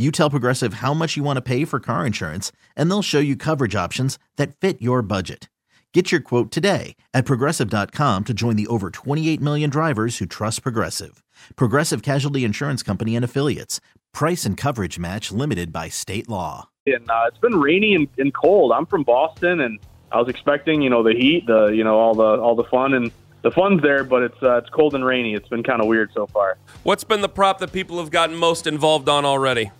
You 0.00 0.10
tell 0.10 0.30
Progressive 0.30 0.74
how 0.74 0.94
much 0.94 1.18
you 1.18 1.22
want 1.22 1.36
to 1.36 1.42
pay 1.42 1.66
for 1.66 1.78
car 1.78 2.06
insurance, 2.06 2.52
and 2.74 2.90
they'll 2.90 3.02
show 3.02 3.18
you 3.18 3.36
coverage 3.36 3.76
options 3.76 4.18
that 4.36 4.56
fit 4.56 4.80
your 4.80 5.02
budget. 5.02 5.50
Get 5.92 6.10
your 6.10 6.22
quote 6.22 6.50
today 6.50 6.96
at 7.12 7.26
progressive.com 7.26 8.24
to 8.24 8.32
join 8.32 8.56
the 8.56 8.66
over 8.68 8.88
28 8.88 9.42
million 9.42 9.68
drivers 9.68 10.16
who 10.16 10.24
trust 10.24 10.62
Progressive. 10.62 11.22
Progressive 11.54 12.00
Casualty 12.00 12.44
Insurance 12.44 12.82
Company 12.82 13.14
and 13.14 13.22
Affiliates. 13.26 13.78
Price 14.14 14.46
and 14.46 14.56
coverage 14.56 14.98
match 14.98 15.30
limited 15.30 15.70
by 15.70 15.90
state 15.90 16.30
law. 16.30 16.70
and 16.86 17.10
uh, 17.10 17.24
it's 17.28 17.36
been 17.36 17.60
rainy 17.60 17.94
and, 17.94 18.08
and 18.16 18.32
cold. 18.32 18.72
I'm 18.72 18.86
from 18.86 19.02
Boston, 19.02 19.60
and 19.60 19.78
I 20.10 20.18
was 20.18 20.30
expecting, 20.30 20.80
you 20.80 20.88
know, 20.88 21.02
the 21.02 21.12
heat, 21.12 21.46
the 21.46 21.66
you 21.66 21.84
know, 21.84 21.98
all 21.98 22.14
the 22.14 22.40
all 22.40 22.54
the 22.54 22.64
fun 22.64 22.94
and 22.94 23.12
the 23.42 23.50
fun's 23.50 23.82
there, 23.82 24.04
but 24.04 24.22
it's 24.22 24.42
uh, 24.42 24.56
it's 24.56 24.70
cold 24.70 24.94
and 24.94 25.04
rainy. 25.04 25.34
It's 25.34 25.48
been 25.50 25.62
kind 25.62 25.82
of 25.82 25.88
weird 25.88 26.10
so 26.14 26.26
far. 26.26 26.56
What's 26.84 27.04
been 27.04 27.20
the 27.20 27.28
prop 27.28 27.58
that 27.58 27.70
people 27.70 27.98
have 27.98 28.10
gotten 28.10 28.34
most 28.34 28.66
involved 28.66 29.06
on 29.10 29.26
already? 29.26 29.70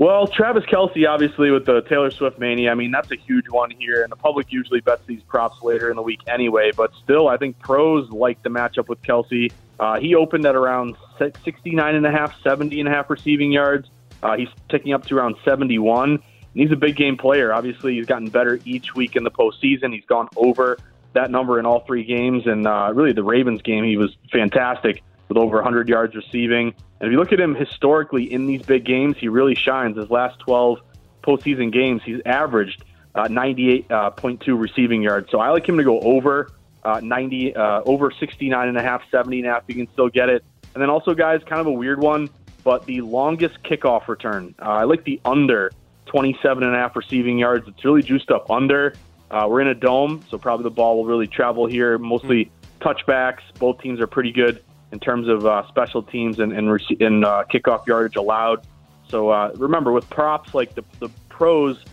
Well, 0.00 0.26
Travis 0.26 0.64
Kelce, 0.64 1.06
obviously, 1.06 1.50
with 1.50 1.66
the 1.66 1.82
Taylor 1.82 2.10
Swift 2.10 2.38
mania, 2.38 2.70
I 2.70 2.74
mean, 2.74 2.90
that's 2.90 3.10
a 3.10 3.16
huge 3.16 3.50
one 3.50 3.70
here, 3.70 4.02
and 4.02 4.10
the 4.10 4.16
public 4.16 4.50
usually 4.50 4.80
bets 4.80 5.02
these 5.06 5.22
props 5.24 5.62
later 5.62 5.90
in 5.90 5.96
the 5.96 6.02
week 6.02 6.20
anyway. 6.26 6.70
But 6.74 6.94
still, 7.04 7.28
I 7.28 7.36
think 7.36 7.58
pros 7.58 8.08
like 8.08 8.42
the 8.42 8.48
matchup 8.48 8.88
with 8.88 9.02
Kelce. 9.02 9.52
Uh, 9.78 10.00
he 10.00 10.14
opened 10.14 10.46
at 10.46 10.56
around 10.56 10.96
69 11.18 11.94
and 11.94 12.06
a 12.06 12.10
half, 12.10 12.32
70 12.40 12.80
and 12.80 12.88
a 12.88 12.92
half 12.92 13.10
receiving 13.10 13.52
yards. 13.52 13.90
Uh, 14.22 14.38
he's 14.38 14.48
ticking 14.70 14.94
up 14.94 15.06
to 15.08 15.18
around 15.18 15.36
71. 15.44 16.12
And 16.12 16.20
he's 16.54 16.72
a 16.72 16.76
big 16.76 16.96
game 16.96 17.18
player. 17.18 17.52
Obviously, 17.52 17.96
he's 17.96 18.06
gotten 18.06 18.30
better 18.30 18.58
each 18.64 18.94
week 18.94 19.16
in 19.16 19.24
the 19.24 19.30
postseason. 19.30 19.92
He's 19.92 20.06
gone 20.06 20.30
over 20.34 20.78
that 21.12 21.30
number 21.30 21.58
in 21.58 21.66
all 21.66 21.80
three 21.80 22.04
games, 22.04 22.46
and 22.46 22.66
uh, 22.66 22.90
really 22.94 23.12
the 23.12 23.22
Ravens 23.22 23.60
game, 23.60 23.84
he 23.84 23.98
was 23.98 24.16
fantastic 24.32 25.02
with 25.30 25.38
over 25.38 25.56
100 25.56 25.88
yards 25.88 26.14
receiving. 26.14 26.74
And 27.00 27.06
if 27.06 27.12
you 27.12 27.18
look 27.18 27.32
at 27.32 27.40
him 27.40 27.54
historically 27.54 28.30
in 28.30 28.46
these 28.46 28.62
big 28.62 28.84
games, 28.84 29.16
he 29.16 29.28
really 29.28 29.54
shines. 29.54 29.96
His 29.96 30.10
last 30.10 30.40
12 30.40 30.80
postseason 31.22 31.72
games, 31.72 32.02
he's 32.04 32.20
averaged 32.26 32.84
uh, 33.14 33.28
98.2 33.28 34.48
uh, 34.48 34.54
receiving 34.54 35.02
yards. 35.02 35.30
So 35.30 35.38
I 35.38 35.50
like 35.50 35.66
him 35.66 35.78
to 35.78 35.84
go 35.84 36.00
over 36.00 36.50
uh, 36.84 37.00
90, 37.00 37.54
uh, 37.54 37.82
over 37.86 38.10
69 38.10 38.68
and 38.68 38.76
a 38.76 38.82
half, 38.82 39.02
70 39.10 39.38
and 39.38 39.46
a 39.46 39.52
half. 39.52 39.62
You 39.68 39.76
can 39.76 39.90
still 39.92 40.08
get 40.08 40.28
it. 40.28 40.44
And 40.74 40.82
then 40.82 40.90
also, 40.90 41.14
guys, 41.14 41.40
kind 41.46 41.60
of 41.60 41.68
a 41.68 41.72
weird 41.72 42.00
one, 42.00 42.28
but 42.64 42.84
the 42.86 43.00
longest 43.00 43.62
kickoff 43.62 44.08
return. 44.08 44.54
Uh, 44.60 44.64
I 44.64 44.84
like 44.84 45.04
the 45.04 45.20
under 45.24 45.70
27 46.06 46.64
and 46.64 46.74
a 46.74 46.78
half 46.78 46.96
receiving 46.96 47.38
yards. 47.38 47.68
It's 47.68 47.84
really 47.84 48.02
juiced 48.02 48.32
up 48.32 48.50
under. 48.50 48.94
Uh, 49.30 49.46
we're 49.48 49.60
in 49.60 49.68
a 49.68 49.74
dome, 49.76 50.24
so 50.28 50.38
probably 50.38 50.64
the 50.64 50.70
ball 50.70 50.96
will 50.96 51.04
really 51.04 51.28
travel 51.28 51.66
here. 51.66 51.98
Mostly 51.98 52.50
touchbacks. 52.80 53.42
Both 53.60 53.80
teams 53.80 54.00
are 54.00 54.08
pretty 54.08 54.32
good 54.32 54.64
in 54.92 55.00
terms 55.00 55.28
of 55.28 55.46
uh, 55.46 55.66
special 55.68 56.02
teams 56.02 56.38
and, 56.38 56.52
and, 56.52 56.68
and 57.00 57.24
uh, 57.24 57.44
kickoff 57.52 57.86
yardage 57.86 58.16
allowed. 58.16 58.66
So 59.08 59.30
uh, 59.30 59.52
remember, 59.56 59.92
with 59.92 60.08
props 60.10 60.54
like 60.54 60.74
the, 60.74 60.84
the 60.98 61.08
pros, 61.28 61.84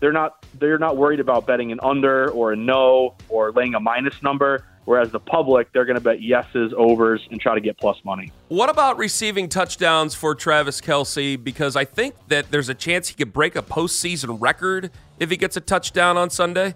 they're 0.00 0.12
not 0.12 0.44
they're 0.58 0.78
not 0.78 0.96
worried 0.96 1.20
about 1.20 1.46
betting 1.46 1.72
an 1.72 1.80
under 1.82 2.30
or 2.30 2.52
a 2.52 2.56
no 2.56 3.14
or 3.28 3.52
laying 3.52 3.74
a 3.74 3.80
minus 3.80 4.22
number. 4.22 4.64
Whereas 4.84 5.10
the 5.10 5.20
public, 5.20 5.72
they're 5.72 5.86
going 5.86 5.96
to 5.96 6.02
bet 6.02 6.20
yeses, 6.20 6.74
overs, 6.76 7.26
and 7.30 7.40
try 7.40 7.54
to 7.54 7.60
get 7.60 7.78
plus 7.78 7.96
money. 8.04 8.30
What 8.48 8.68
about 8.68 8.98
receiving 8.98 9.48
touchdowns 9.48 10.14
for 10.14 10.34
Travis 10.34 10.82
Kelce? 10.82 11.42
Because 11.42 11.74
I 11.74 11.86
think 11.86 12.14
that 12.28 12.50
there's 12.50 12.68
a 12.68 12.74
chance 12.74 13.08
he 13.08 13.14
could 13.14 13.32
break 13.32 13.56
a 13.56 13.62
postseason 13.62 14.36
record 14.38 14.90
if 15.18 15.30
he 15.30 15.38
gets 15.38 15.56
a 15.56 15.62
touchdown 15.62 16.18
on 16.18 16.28
Sunday. 16.28 16.74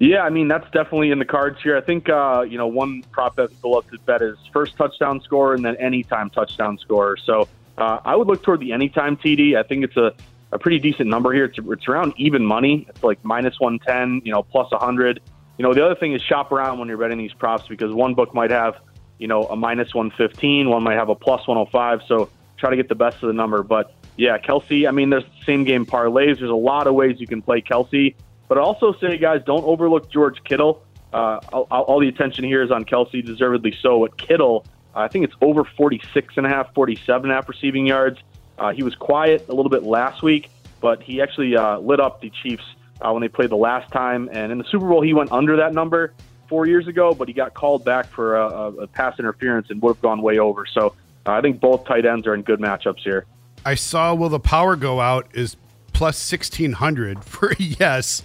Yeah, 0.00 0.22
I 0.22 0.30
mean 0.30 0.48
that's 0.48 0.64
definitely 0.70 1.10
in 1.10 1.18
the 1.18 1.26
cards 1.26 1.58
here. 1.62 1.76
I 1.76 1.82
think 1.82 2.08
uh, 2.08 2.44
you 2.48 2.56
know 2.56 2.66
one 2.66 3.02
prop 3.12 3.36
that 3.36 3.50
people 3.50 3.72
love 3.72 3.88
to 3.90 3.98
bet 4.06 4.22
is 4.22 4.38
first 4.50 4.74
touchdown 4.76 5.20
score 5.20 5.52
and 5.54 5.62
then 5.62 5.76
anytime 5.76 6.30
touchdown 6.30 6.78
score. 6.78 7.18
So 7.18 7.48
uh, 7.76 8.00
I 8.02 8.16
would 8.16 8.26
look 8.26 8.42
toward 8.42 8.60
the 8.60 8.72
anytime 8.72 9.18
TD. 9.18 9.56
I 9.56 9.62
think 9.62 9.84
it's 9.84 9.98
a, 9.98 10.14
a 10.52 10.58
pretty 10.58 10.78
decent 10.78 11.10
number 11.10 11.34
here. 11.34 11.44
It's, 11.44 11.58
it's 11.58 11.86
around 11.86 12.14
even 12.16 12.46
money. 12.46 12.86
It's 12.88 13.02
like 13.02 13.22
minus 13.26 13.60
one 13.60 13.78
ten, 13.78 14.22
you 14.24 14.32
know, 14.32 14.42
plus 14.42 14.68
hundred. 14.72 15.20
You 15.58 15.64
know, 15.64 15.74
the 15.74 15.84
other 15.84 15.94
thing 15.94 16.14
is 16.14 16.22
shop 16.22 16.50
around 16.50 16.78
when 16.78 16.88
you're 16.88 16.96
betting 16.96 17.18
these 17.18 17.34
props 17.34 17.68
because 17.68 17.92
one 17.92 18.14
book 18.14 18.34
might 18.34 18.50
have 18.50 18.76
you 19.18 19.28
know 19.28 19.44
a 19.48 19.56
minus 19.56 19.94
one 19.94 20.10
fifteen, 20.12 20.70
one 20.70 20.82
might 20.82 20.96
have 20.96 21.10
a 21.10 21.14
plus 21.14 21.46
one 21.46 21.58
hundred 21.58 21.72
five. 21.72 22.00
So 22.08 22.30
try 22.56 22.70
to 22.70 22.76
get 22.76 22.88
the 22.88 22.94
best 22.94 23.22
of 23.22 23.26
the 23.26 23.34
number. 23.34 23.62
But 23.62 23.92
yeah, 24.16 24.38
Kelce. 24.38 24.88
I 24.88 24.92
mean, 24.92 25.10
there's 25.10 25.24
same 25.44 25.64
game 25.64 25.84
parlays. 25.84 26.38
There's 26.38 26.50
a 26.50 26.54
lot 26.54 26.86
of 26.86 26.94
ways 26.94 27.20
you 27.20 27.26
can 27.26 27.42
play 27.42 27.60
Kelce. 27.60 28.14
But 28.50 28.58
I 28.58 28.62
also 28.62 28.92
say, 28.94 29.16
guys, 29.16 29.42
don't 29.46 29.62
overlook 29.62 30.10
George 30.10 30.42
Kittle. 30.42 30.82
Uh, 31.12 31.38
all, 31.52 31.68
all, 31.70 32.00
the 32.00 32.08
attention 32.08 32.42
here 32.42 32.64
is 32.64 32.72
on 32.72 32.84
Kelce, 32.84 33.24
deservedly 33.24 33.72
so. 33.80 34.00
But 34.00 34.16
Kittle, 34.16 34.66
I 34.92 35.06
think 35.06 35.24
it's 35.24 35.36
over 35.40 35.62
46 35.62 36.34
and 36.36 36.46
a 36.46 36.48
half, 36.48 36.74
47 36.74 37.26
and 37.26 37.30
a 37.30 37.34
half 37.36 37.48
receiving 37.48 37.86
yards. 37.86 38.18
Uh, 38.58 38.72
he 38.72 38.82
was 38.82 38.96
quiet 38.96 39.46
a 39.48 39.54
little 39.54 39.70
bit 39.70 39.84
last 39.84 40.24
week, 40.24 40.50
but 40.80 41.00
he 41.00 41.22
actually 41.22 41.56
uh, 41.56 41.78
lit 41.78 42.00
up 42.00 42.20
the 42.20 42.30
Chiefs 42.42 42.64
uh, 43.00 43.12
when 43.12 43.20
they 43.20 43.28
played 43.28 43.50
the 43.50 43.56
last 43.56 43.92
time. 43.92 44.28
And 44.32 44.50
in 44.50 44.58
the 44.58 44.64
Super 44.64 44.88
Bowl, 44.88 45.00
he 45.00 45.14
went 45.14 45.30
under 45.30 45.58
that 45.58 45.72
number 45.72 46.12
four 46.48 46.66
years 46.66 46.88
ago, 46.88 47.14
but 47.14 47.28
he 47.28 47.34
got 47.34 47.54
called 47.54 47.84
back 47.84 48.06
for 48.06 48.36
a, 48.36 48.48
a 48.72 48.86
pass 48.88 49.16
interference 49.20 49.70
and 49.70 49.80
would 49.80 49.94
have 49.94 50.02
gone 50.02 50.22
way 50.22 50.40
over. 50.40 50.66
So 50.66 50.96
uh, 51.24 51.34
I 51.34 51.40
think 51.40 51.60
both 51.60 51.84
tight 51.84 52.04
ends 52.04 52.26
are 52.26 52.34
in 52.34 52.42
good 52.42 52.58
matchups 52.58 53.04
here. 53.04 53.26
I 53.64 53.76
saw 53.76 54.12
Will 54.12 54.28
the 54.28 54.40
Power 54.40 54.74
Go 54.74 54.98
Out 54.98 55.28
is 55.34 55.56
plus 56.00 56.32
1600 56.32 57.22
for 57.22 57.52
yes. 57.58 58.22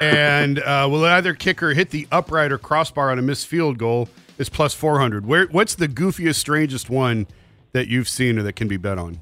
And 0.00 0.58
uh, 0.58 0.88
will 0.90 1.04
either 1.04 1.34
kicker 1.34 1.74
hit 1.74 1.90
the 1.90 2.08
upright 2.10 2.50
or 2.50 2.56
crossbar 2.56 3.10
on 3.10 3.18
a 3.18 3.22
missed 3.22 3.46
field 3.46 3.76
goal 3.76 4.08
is 4.38 4.48
plus 4.48 4.72
400. 4.72 5.26
Where 5.26 5.46
What's 5.48 5.74
the 5.74 5.86
goofiest, 5.86 6.36
strangest 6.36 6.88
one 6.88 7.26
that 7.72 7.88
you've 7.88 8.08
seen 8.08 8.38
or 8.38 8.42
that 8.44 8.54
can 8.54 8.68
be 8.68 8.78
bet 8.78 8.96
on? 8.96 9.20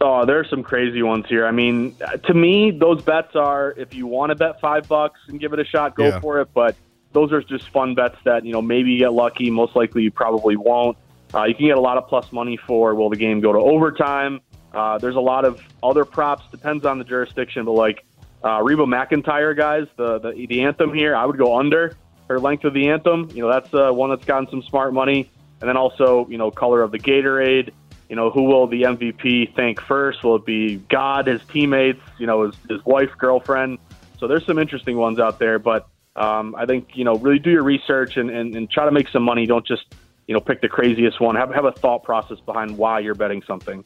Oh, 0.00 0.26
there 0.26 0.40
are 0.40 0.44
some 0.44 0.64
crazy 0.64 1.00
ones 1.04 1.26
here. 1.28 1.46
I 1.46 1.52
mean, 1.52 1.94
to 2.24 2.34
me, 2.34 2.72
those 2.72 3.02
bets 3.02 3.36
are 3.36 3.72
if 3.76 3.94
you 3.94 4.08
want 4.08 4.30
to 4.30 4.34
bet 4.34 4.60
five 4.60 4.88
bucks 4.88 5.20
and 5.28 5.38
give 5.38 5.52
it 5.52 5.60
a 5.60 5.64
shot, 5.64 5.94
go 5.94 6.06
yeah. 6.06 6.18
for 6.18 6.40
it. 6.40 6.48
But 6.52 6.74
those 7.12 7.30
are 7.30 7.40
just 7.40 7.68
fun 7.68 7.94
bets 7.94 8.16
that 8.24 8.44
you 8.44 8.52
know 8.52 8.62
maybe 8.62 8.90
you 8.90 8.98
get 8.98 9.12
lucky. 9.12 9.48
Most 9.48 9.76
likely, 9.76 10.02
you 10.02 10.10
probably 10.10 10.56
won't. 10.56 10.98
Uh, 11.32 11.44
you 11.44 11.54
can 11.54 11.66
get 11.66 11.78
a 11.78 11.80
lot 11.80 11.98
of 11.98 12.08
plus 12.08 12.32
money 12.32 12.56
for 12.66 12.96
will 12.96 13.10
the 13.10 13.16
game 13.16 13.40
go 13.40 13.52
to 13.52 13.60
overtime? 13.60 14.40
Uh, 14.72 14.98
there's 14.98 15.16
a 15.16 15.20
lot 15.20 15.44
of 15.44 15.60
other 15.82 16.04
props, 16.04 16.44
depends 16.50 16.84
on 16.84 16.98
the 16.98 17.04
jurisdiction, 17.04 17.64
but 17.64 17.72
like 17.72 18.04
uh, 18.44 18.62
Reba 18.62 18.84
McEntire, 18.84 19.56
guys, 19.56 19.86
the, 19.96 20.18
the 20.18 20.46
the 20.46 20.62
anthem 20.62 20.94
here, 20.94 21.14
I 21.14 21.26
would 21.26 21.38
go 21.38 21.58
under 21.58 21.96
her 22.30 22.38
length 22.38 22.64
of 22.64 22.72
the 22.72 22.88
anthem. 22.88 23.28
You 23.34 23.42
know, 23.42 23.52
that's 23.52 23.74
uh, 23.74 23.90
one 23.90 24.10
that's 24.10 24.24
gotten 24.24 24.48
some 24.48 24.62
smart 24.62 24.94
money. 24.94 25.28
And 25.60 25.68
then 25.68 25.76
also, 25.76 26.26
you 26.30 26.38
know, 26.38 26.50
color 26.50 26.80
of 26.82 26.92
the 26.92 26.98
Gatorade. 26.98 27.70
You 28.08 28.16
know, 28.16 28.30
who 28.30 28.44
will 28.44 28.66
the 28.66 28.82
MVP 28.82 29.54
thank 29.54 29.80
first? 29.80 30.24
Will 30.24 30.36
it 30.36 30.46
be 30.46 30.76
God, 30.76 31.26
his 31.26 31.42
teammates, 31.52 32.00
you 32.18 32.26
know, 32.26 32.46
his, 32.46 32.56
his 32.68 32.84
wife, 32.84 33.10
girlfriend? 33.18 33.78
So 34.18 34.26
there's 34.26 34.46
some 34.46 34.58
interesting 34.58 34.96
ones 34.96 35.18
out 35.18 35.38
there. 35.38 35.58
But 35.58 35.88
um, 36.16 36.54
I 36.56 36.66
think, 36.66 36.90
you 36.94 37.04
know, 37.04 37.16
really 37.16 37.38
do 37.38 37.50
your 37.50 37.62
research 37.62 38.16
and, 38.16 38.30
and, 38.30 38.54
and 38.56 38.70
try 38.70 38.84
to 38.84 38.90
make 38.90 39.08
some 39.08 39.22
money. 39.22 39.46
Don't 39.46 39.66
just, 39.66 39.94
you 40.26 40.34
know, 40.34 40.40
pick 40.40 40.60
the 40.60 40.68
craziest 40.68 41.20
one. 41.20 41.36
Have, 41.36 41.52
have 41.52 41.64
a 41.64 41.72
thought 41.72 42.04
process 42.04 42.40
behind 42.40 42.78
why 42.78 43.00
you're 43.00 43.14
betting 43.14 43.42
something. 43.42 43.84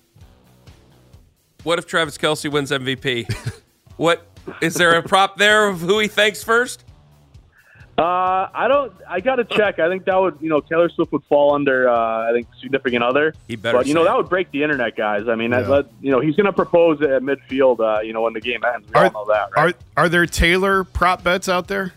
What 1.64 1.78
if 1.78 1.86
Travis 1.86 2.18
Kelce 2.18 2.50
wins 2.50 2.70
MVP? 2.70 3.62
what 3.96 4.26
is 4.60 4.74
there 4.74 4.94
a 4.96 5.02
prop 5.02 5.38
there 5.38 5.68
of 5.68 5.80
who 5.80 5.98
he 5.98 6.08
thanks 6.08 6.44
first? 6.44 6.84
Uh, 7.96 8.48
I 8.52 8.66
don't. 8.68 8.92
I 9.08 9.20
got 9.20 9.36
to 9.36 9.44
check. 9.44 9.78
I 9.78 9.88
think 9.88 10.04
that 10.06 10.16
would, 10.16 10.36
you 10.40 10.48
know, 10.48 10.60
Taylor 10.60 10.88
Swift 10.88 11.12
would 11.12 11.22
fall 11.24 11.54
under. 11.54 11.88
Uh, 11.88 12.28
I 12.28 12.32
think 12.32 12.48
significant 12.60 13.04
other. 13.04 13.34
He 13.46 13.54
better. 13.54 13.78
But 13.78 13.86
you 13.86 13.94
know, 13.94 14.04
that 14.04 14.16
would 14.16 14.28
break 14.28 14.50
the 14.50 14.64
internet, 14.64 14.96
guys. 14.96 15.28
I 15.28 15.36
mean, 15.36 15.52
yeah. 15.52 15.60
that, 15.60 15.86
you 16.02 16.10
know, 16.10 16.20
he's 16.20 16.34
going 16.34 16.46
to 16.46 16.52
propose 16.52 17.00
at 17.02 17.22
midfield. 17.22 17.78
Uh, 17.78 18.00
you 18.00 18.12
know, 18.12 18.22
when 18.22 18.32
the 18.32 18.40
game 18.40 18.62
ends, 18.64 18.88
we 18.88 18.94
are, 18.94 19.04
all 19.04 19.26
know 19.26 19.32
that, 19.32 19.50
right? 19.56 19.76
Are 19.96 20.04
Are 20.04 20.08
there 20.08 20.26
Taylor 20.26 20.82
prop 20.82 21.22
bets 21.22 21.48
out 21.48 21.68
there? 21.68 21.94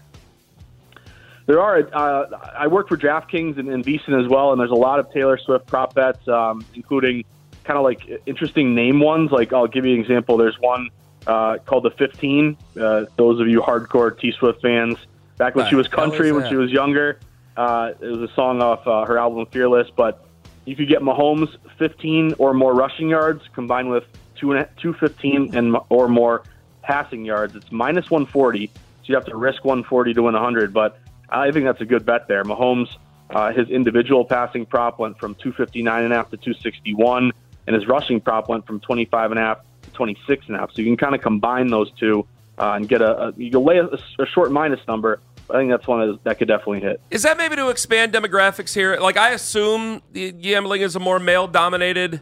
There 1.47 1.59
are. 1.59 1.79
Uh, 1.91 2.25
I 2.55 2.67
work 2.67 2.89
for 2.89 2.95
DraftKings 2.95 3.57
and, 3.57 3.67
and 3.67 3.83
VSiN 3.83 4.23
as 4.23 4.29
well, 4.29 4.51
and 4.51 4.61
there's 4.61 4.71
a 4.71 4.75
lot 4.75 4.99
of 4.99 5.11
Taylor 5.11 5.39
Swift 5.39 5.65
prop 5.65 5.95
bets, 5.95 6.25
um, 6.27 6.63
including 6.75 7.25
kind 7.67 7.77
of 7.77 7.83
like 7.83 8.21
interesting 8.25 8.73
name 8.73 8.99
ones. 8.99 9.31
Like 9.31 9.53
I'll 9.53 9.67
give 9.67 9.85
you 9.85 9.93
an 9.93 9.99
example. 9.99 10.37
There's 10.37 10.57
one 10.59 10.89
uh, 11.27 11.57
called 11.57 11.83
the 11.83 11.91
15. 11.91 12.57
Uh, 12.79 13.05
those 13.17 13.39
of 13.39 13.47
you 13.47 13.61
hardcore 13.61 14.17
T 14.17 14.31
Swift 14.31 14.61
fans, 14.61 14.97
back 15.37 15.53
when 15.53 15.67
she 15.67 15.75
was 15.75 15.87
country, 15.87 16.31
when 16.31 16.49
she 16.49 16.55
was 16.55 16.71
younger, 16.71 17.19
uh, 17.57 17.91
it 17.99 18.07
was 18.07 18.29
a 18.29 18.33
song 18.33 18.61
off 18.61 18.87
uh, 18.87 19.05
her 19.05 19.19
album 19.19 19.45
Fearless. 19.47 19.89
But 19.95 20.25
you 20.65 20.75
could 20.75 20.87
get 20.87 21.01
Mahomes 21.01 21.55
15 21.77 22.35
or 22.39 22.53
more 22.53 22.73
rushing 22.73 23.09
yards 23.09 23.43
combined 23.53 23.89
with 23.89 24.05
two 24.35 24.53
and 24.53 24.67
215 24.77 25.55
and 25.55 25.77
or 25.89 26.07
more 26.07 26.43
passing 26.81 27.25
yards. 27.25 27.55
It's 27.55 27.71
minus 27.71 28.09
140, 28.09 28.67
so 28.67 28.73
you 29.03 29.15
have 29.15 29.25
to 29.25 29.35
risk 29.35 29.65
140 29.65 30.13
to 30.13 30.23
win 30.23 30.33
100. 30.33 30.73
But 30.73 30.99
I 31.29 31.51
think 31.51 31.65
that's 31.65 31.81
a 31.81 31.85
good 31.85 32.05
bet 32.05 32.29
there. 32.29 32.45
Mahomes, 32.45 32.87
uh, 33.29 33.51
his 33.51 33.67
individual 33.69 34.23
passing 34.23 34.65
prop 34.65 34.99
went 34.99 35.19
from 35.19 35.35
259 35.35 36.03
and 36.05 36.13
a 36.13 36.15
half 36.15 36.29
to 36.29 36.37
261 36.37 37.33
and 37.67 37.75
his 37.75 37.87
rushing 37.87 38.19
prop 38.19 38.49
went 38.49 38.65
from 38.65 38.79
25 38.79 39.31
and 39.31 39.39
a 39.39 39.43
half 39.43 39.59
to 39.83 39.91
26 39.91 40.47
and 40.47 40.55
a 40.55 40.59
half. 40.59 40.71
So 40.71 40.81
you 40.81 40.87
can 40.87 40.97
kind 40.97 41.13
of 41.13 41.21
combine 41.21 41.67
those 41.67 41.91
two 41.91 42.25
uh, 42.57 42.73
and 42.73 42.87
get 42.87 43.01
a, 43.01 43.27
a 43.27 43.33
you 43.33 43.51
can 43.51 43.63
lay 43.63 43.77
a, 43.77 43.85
a 43.85 44.25
short 44.25 44.51
minus 44.51 44.79
number. 44.87 45.19
I 45.49 45.53
think 45.53 45.69
that's 45.69 45.87
one 45.87 46.01
of, 46.01 46.23
that 46.23 46.39
could 46.39 46.47
definitely 46.47 46.81
hit. 46.81 46.99
Is 47.09 47.23
that 47.23 47.37
maybe 47.37 47.55
to 47.55 47.69
expand 47.69 48.13
demographics 48.13 48.73
here? 48.73 48.97
Like 48.97 49.17
I 49.17 49.31
assume 49.31 50.01
the 50.11 50.31
gambling 50.31 50.81
is 50.81 50.95
a 50.95 50.99
more 50.99 51.19
male 51.19 51.47
dominated 51.47 52.21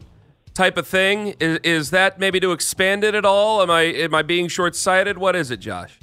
type 0.54 0.76
of 0.76 0.86
thing. 0.86 1.34
Is, 1.40 1.58
is 1.62 1.90
that 1.90 2.18
maybe 2.18 2.38
to 2.40 2.52
expand 2.52 3.04
it 3.04 3.14
at 3.14 3.24
all? 3.24 3.62
Am 3.62 3.70
I 3.70 3.82
am 3.82 4.14
I 4.14 4.22
being 4.22 4.48
short 4.48 4.76
sighted? 4.76 5.18
What 5.18 5.34
is 5.34 5.50
it, 5.50 5.58
Josh? 5.58 5.98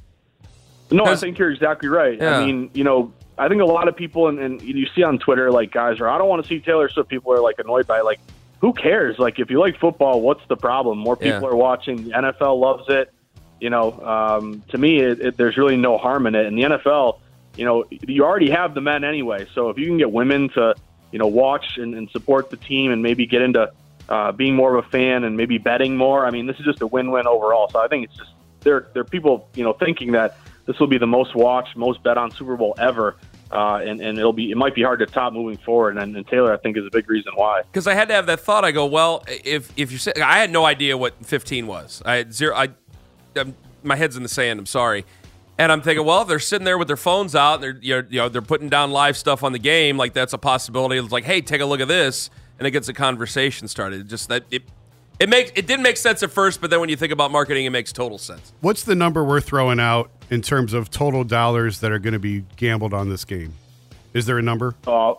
No, 0.92 1.06
I 1.06 1.16
think 1.16 1.40
you're 1.40 1.52
exactly 1.52 1.90
right. 1.90 2.20
Yeah. 2.22 2.38
I 2.38 2.46
mean, 2.46 2.70
you 2.74 2.84
know, 2.84 3.12
I 3.38 3.48
think 3.48 3.62
a 3.62 3.66
lot 3.66 3.88
of 3.88 3.96
people, 3.96 4.28
and, 4.28 4.38
and 4.38 4.62
you 4.62 4.86
see 4.94 5.02
on 5.02 5.18
Twitter, 5.18 5.50
like 5.50 5.72
guys 5.72 6.00
are, 6.00 6.08
I 6.08 6.20
don't 6.20 6.30
want 6.30 6.44
to 6.44 6.48
see 6.48 6.60
Taylor 6.60 6.88
Swift. 6.88 7.10
People 7.10 7.34
are 7.34 7.40
like 7.40 7.58
annoyed 7.58 7.88
by 7.88 8.00
it. 8.00 8.06
like 8.06 8.20
who 8.64 8.72
cares? 8.72 9.20
Like, 9.20 9.40
if 9.40 9.52
you 9.52 9.60
like 9.60 9.78
football, 9.78 10.22
what's 10.22 10.48
the 10.48 10.56
problem? 10.56 10.98
More 10.98 11.18
people 11.18 11.42
yeah. 11.42 11.50
are 11.50 11.56
watching. 11.56 12.06
The 12.06 12.12
NFL 12.12 12.62
loves 12.62 12.86
it. 12.88 13.14
You 13.60 13.70
know, 13.70 13.92
um, 14.02 14.64
to 14.70 14.78
me, 14.78 15.02
it, 15.02 15.20
it, 15.20 15.38
there's 15.38 15.58
really 15.58 15.76
no 15.76 15.98
harm 15.98 16.28
in 16.28 16.34
it. 16.34 16.46
And 16.46 16.58
the 16.58 16.62
NFL, 16.62 17.20
you 17.58 17.66
know, 17.66 17.84
you 17.90 18.24
already 18.24 18.50
have 18.52 18.74
the 18.74 18.80
men 18.80 19.04
anyway. 19.04 19.48
So 19.54 19.70
if 19.70 19.78
you 19.78 19.88
can 19.88 19.98
get 19.98 20.14
women 20.14 20.48
to, 20.52 20.76
you 21.12 21.20
know, 21.20 21.28
watch 21.28 21.78
and, 21.78 21.94
and 21.94 22.10
support 22.12 22.52
the 22.52 22.56
team 22.56 22.94
and 22.94 23.04
maybe 23.04 23.26
get 23.26 23.42
into 23.42 23.70
uh, 24.08 24.32
being 24.32 24.56
more 24.56 24.78
of 24.78 24.86
a 24.86 24.90
fan 24.90 25.26
and 25.26 25.36
maybe 25.36 25.58
betting 25.58 25.98
more, 25.98 26.26
I 26.26 26.32
mean, 26.32 26.46
this 26.46 26.58
is 26.58 26.64
just 26.64 26.82
a 26.82 26.88
win-win 26.88 27.28
overall. 27.28 27.68
So 27.68 27.82
I 27.82 27.90
think 27.90 28.06
it's 28.06 28.16
just 28.16 28.32
there. 28.62 28.88
There 28.94 29.02
are 29.02 29.04
people, 29.04 29.50
you 29.56 29.66
know, 29.66 29.74
thinking 29.74 30.14
that 30.14 30.38
this 30.68 30.80
will 30.80 30.88
be 30.88 30.98
the 30.98 31.06
most 31.06 31.36
watched, 31.36 31.76
most 31.76 32.02
bet 32.02 32.18
on 32.18 32.32
Super 32.32 32.56
Bowl 32.56 32.76
ever. 32.78 33.18
Uh, 33.54 33.78
and, 33.86 34.02
and 34.02 34.18
it'll 34.18 34.34
be 34.34 34.50
it 34.50 34.58
might 34.58 34.74
be 34.74 34.82
hard 34.82 34.98
to 34.98 35.06
top 35.06 35.32
moving 35.32 35.58
forward. 35.58 35.98
And, 35.98 36.18
and 36.18 36.28
Taylor, 36.28 36.52
I 36.52 36.58
think, 36.58 36.76
is 36.76 36.86
a 36.88 36.90
big 36.90 37.08
reason 37.08 37.34
why. 37.36 37.62
Because 37.62 37.86
I 37.86 37.94
had 37.94 38.08
to 38.08 38.14
have 38.16 38.26
that 38.26 38.40
thought. 38.40 38.66
I 38.66 38.72
go, 38.72 38.88
well, 38.88 39.24
if 39.28 39.72
if 39.78 39.92
you 39.92 40.00
say, 40.00 40.14
I 40.16 40.40
had 40.40 40.50
no 40.50 40.66
idea 40.66 40.98
what 40.98 41.24
15 41.24 41.68
was. 41.68 42.02
I 42.04 42.16
had 42.16 42.34
zero. 42.34 42.56
I, 42.56 42.70
I'm, 43.36 43.56
my 43.84 43.96
head's 43.96 44.18
in 44.18 44.24
the 44.24 44.30
sand. 44.30 44.60
I'm 44.60 44.66
sorry. 44.66 45.06
And 45.60 45.72
I'm 45.72 45.84
thinking, 45.84 46.04
well, 46.04 46.24
if 46.24 46.28
they're 46.28 46.40
sitting 46.40 46.66
there 46.66 46.80
with 46.80 46.88
their 46.88 46.98
phones 46.98 47.36
out 47.36 47.64
and 47.64 47.64
they're 47.64 48.08
you 48.10 48.18
know 48.18 48.28
they're 48.28 48.42
putting 48.42 48.70
down 48.70 48.90
live 48.90 49.16
stuff 49.16 49.44
on 49.44 49.52
the 49.52 49.60
game, 49.60 49.98
like 49.98 50.14
that's 50.14 50.34
a 50.34 50.40
possibility. 50.40 50.98
It's 50.98 51.12
like, 51.12 51.26
hey, 51.26 51.42
take 51.42 51.62
a 51.62 51.66
look 51.66 51.80
at 51.80 51.88
this, 51.88 52.32
and 52.58 52.68
it 52.68 52.72
gets 52.72 52.88
a 52.88 52.94
conversation 52.94 53.68
started. 53.68 54.02
It 54.02 54.08
just 54.08 54.30
that 54.30 54.46
it 54.50 54.64
it 55.20 55.30
makes 55.30 55.52
it 55.56 55.68
didn't 55.68 55.84
make 55.84 55.98
sense 55.98 56.24
at 56.24 56.32
first, 56.32 56.60
but 56.60 56.72
then 56.72 56.80
when 56.80 56.90
you 56.90 56.96
think 56.96 57.14
about 57.14 57.30
marketing, 57.30 57.66
it 57.66 57.70
makes 57.70 57.94
total 57.94 58.18
sense. 58.18 58.52
What's 58.62 58.84
the 58.84 58.96
number 58.96 59.24
we're 59.24 59.42
throwing 59.42 59.80
out 59.80 60.10
in 60.34 60.42
terms 60.42 60.74
of 60.74 60.90
total 60.90 61.24
dollars 61.24 61.80
that 61.82 61.92
are 61.92 62.00
going 62.00 62.14
to 62.14 62.20
be 62.20 62.44
gambled 62.56 62.92
on 62.92 63.08
this 63.08 63.24
game? 63.24 63.54
Is 64.14 64.26
there 64.26 64.40
a 64.40 64.42
number? 64.42 64.74
Uh, 64.88 65.14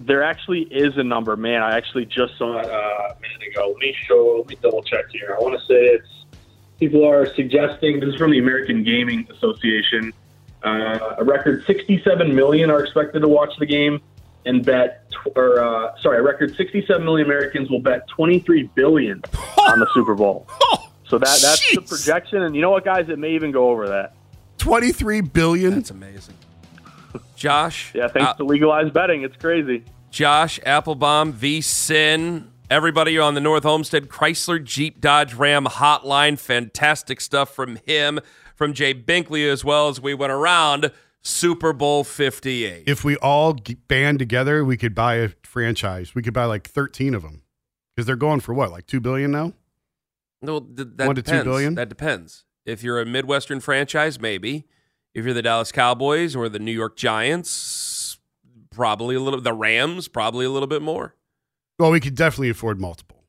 there 0.00 0.22
actually 0.22 0.62
is 0.64 0.98
a 0.98 1.02
number, 1.02 1.34
man. 1.34 1.62
I 1.62 1.78
actually 1.78 2.04
just 2.04 2.36
saw 2.36 2.58
it 2.58 2.66
uh, 2.66 3.14
a 3.14 3.20
minute 3.22 3.42
ago. 3.50 3.68
Let 3.68 3.78
me 3.78 3.96
show. 4.06 4.36
Let 4.38 4.48
me 4.48 4.56
double 4.60 4.82
check 4.82 5.06
here. 5.10 5.34
I 5.34 5.42
want 5.42 5.58
to 5.58 5.66
say 5.66 5.74
it's 5.86 6.08
people 6.78 7.08
are 7.08 7.32
suggesting. 7.34 8.00
This 8.00 8.10
is 8.10 8.16
from 8.16 8.32
the 8.32 8.38
American 8.38 8.84
Gaming 8.84 9.26
Association. 9.30 10.12
Uh, 10.62 11.14
a 11.18 11.24
record 11.24 11.64
67 11.66 12.34
million 12.34 12.70
are 12.70 12.82
expected 12.84 13.20
to 13.20 13.28
watch 13.28 13.54
the 13.58 13.66
game 13.66 14.00
and 14.44 14.62
bet, 14.64 15.10
tw- 15.10 15.36
or 15.36 15.60
uh, 15.60 15.98
sorry, 16.02 16.18
a 16.18 16.22
record 16.22 16.54
67 16.54 17.02
million 17.02 17.26
Americans 17.26 17.70
will 17.70 17.80
bet 17.80 18.06
23 18.08 18.64
billion 18.74 19.22
on 19.70 19.78
the 19.78 19.86
Super 19.94 20.14
Bowl. 20.14 20.46
So 21.08 21.18
that 21.18 21.38
that's 21.40 21.74
the 21.74 21.80
projection, 21.80 22.42
and 22.42 22.54
you 22.54 22.60
know 22.60 22.70
what, 22.70 22.84
guys? 22.84 23.08
It 23.08 23.18
may 23.18 23.30
even 23.34 23.50
go 23.50 23.70
over 23.70 23.88
that. 23.88 24.13
23 24.58 25.20
billion? 25.22 25.74
That's 25.74 25.90
amazing. 25.90 26.34
Josh, 27.36 27.94
Yeah, 27.94 28.08
thanks 28.08 28.30
uh, 28.30 28.34
to 28.34 28.44
legalized 28.44 28.92
betting, 28.92 29.22
it's 29.22 29.36
crazy. 29.36 29.84
Josh 30.10 30.58
Appelbaum, 30.60 31.32
V 31.32 31.60
Sin, 31.60 32.50
everybody 32.70 33.18
on 33.18 33.34
the 33.34 33.40
North 33.40 33.64
Olmsted 33.64 34.08
Chrysler 34.08 34.62
Jeep 34.62 35.00
Dodge 35.00 35.34
Ram 35.34 35.66
hotline. 35.66 36.38
Fantastic 36.38 37.20
stuff 37.20 37.54
from 37.54 37.76
him, 37.86 38.20
from 38.54 38.72
Jay 38.72 38.94
Binkley 38.94 39.48
as 39.50 39.64
well 39.64 39.88
as 39.88 40.00
we 40.00 40.14
went 40.14 40.32
around 40.32 40.90
Super 41.22 41.72
Bowl 41.72 42.04
58. 42.04 42.84
If 42.86 43.04
we 43.04 43.16
all 43.16 43.56
band 43.88 44.18
together, 44.18 44.64
we 44.64 44.76
could 44.76 44.94
buy 44.94 45.16
a 45.16 45.30
franchise. 45.42 46.14
We 46.14 46.22
could 46.22 46.34
buy 46.34 46.44
like 46.44 46.68
13 46.68 47.14
of 47.14 47.22
them 47.22 47.42
because 47.94 48.06
they're 48.06 48.16
going 48.16 48.40
for 48.40 48.54
what, 48.54 48.70
like 48.70 48.86
2 48.86 49.00
billion 49.00 49.30
now? 49.30 49.52
No, 50.42 50.60
th- 50.60 50.88
that 50.96 51.06
One 51.06 51.16
to 51.16 51.22
2 51.22 51.44
billion. 51.44 51.74
That 51.74 51.88
depends. 51.88 52.44
If 52.66 52.82
you're 52.82 53.00
a 53.00 53.06
Midwestern 53.06 53.60
franchise, 53.60 54.20
maybe. 54.20 54.66
If 55.12 55.24
you're 55.24 55.34
the 55.34 55.42
Dallas 55.42 55.70
Cowboys 55.70 56.34
or 56.34 56.48
the 56.48 56.58
New 56.58 56.72
York 56.72 56.96
Giants, 56.96 58.18
probably 58.70 59.14
a 59.14 59.20
little. 59.20 59.40
The 59.40 59.52
Rams, 59.52 60.08
probably 60.08 60.44
a 60.44 60.50
little 60.50 60.66
bit 60.66 60.82
more. 60.82 61.14
Well, 61.78 61.90
we 61.90 62.00
could 62.00 62.14
definitely 62.14 62.50
afford 62.50 62.80
multiple. 62.80 63.24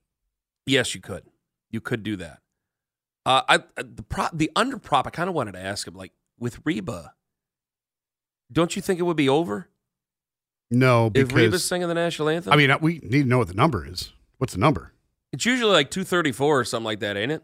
Yes, 0.66 0.96
you 0.96 1.02
could. 1.02 1.24
You 1.70 1.82
could 1.82 2.02
do 2.04 2.16
that. 2.16 2.40
Uh, 3.26 3.42
I 3.48 3.56
uh, 3.56 3.84
the 3.84 4.04
prop, 4.04 4.32
the 4.38 4.52
under 4.56 4.78
prop. 4.78 5.06
I 5.06 5.10
kind 5.10 5.30
of 5.30 5.36
wanted 5.36 5.54
to 5.54 5.60
ask 5.60 5.88
him, 5.88 5.96
like 5.96 6.12
with 6.40 6.60
Reba. 6.64 7.14
Don't 8.52 8.76
you 8.76 8.82
think 8.82 9.00
it 9.00 9.04
would 9.04 9.18
be 9.18 9.28
over 9.28 9.70
No, 10.70 11.08
if 11.16 11.30
Reba's 11.30 11.46
because 11.46 11.66
singing 11.66 11.88
the 11.88 11.96
national 11.96 12.30
anthem? 12.30 12.54
I 12.54 12.56
mean, 12.56 12.72
we 12.82 13.00
need 13.04 13.24
to 13.24 13.28
know 13.28 13.40
what 13.40 13.48
the 13.48 13.56
number 13.56 13.86
is. 13.86 14.14
What's 14.38 14.54
the 14.54 14.60
number? 14.60 14.92
it's 15.34 15.46
usually 15.46 15.72
like 15.74 15.92
two 15.92 16.04
thirty 16.04 16.32
four 16.32 16.60
or 16.60 16.64
something 16.64 16.86
like 16.86 17.00
that, 17.02 17.18
ain't 17.18 17.32
it? 17.32 17.44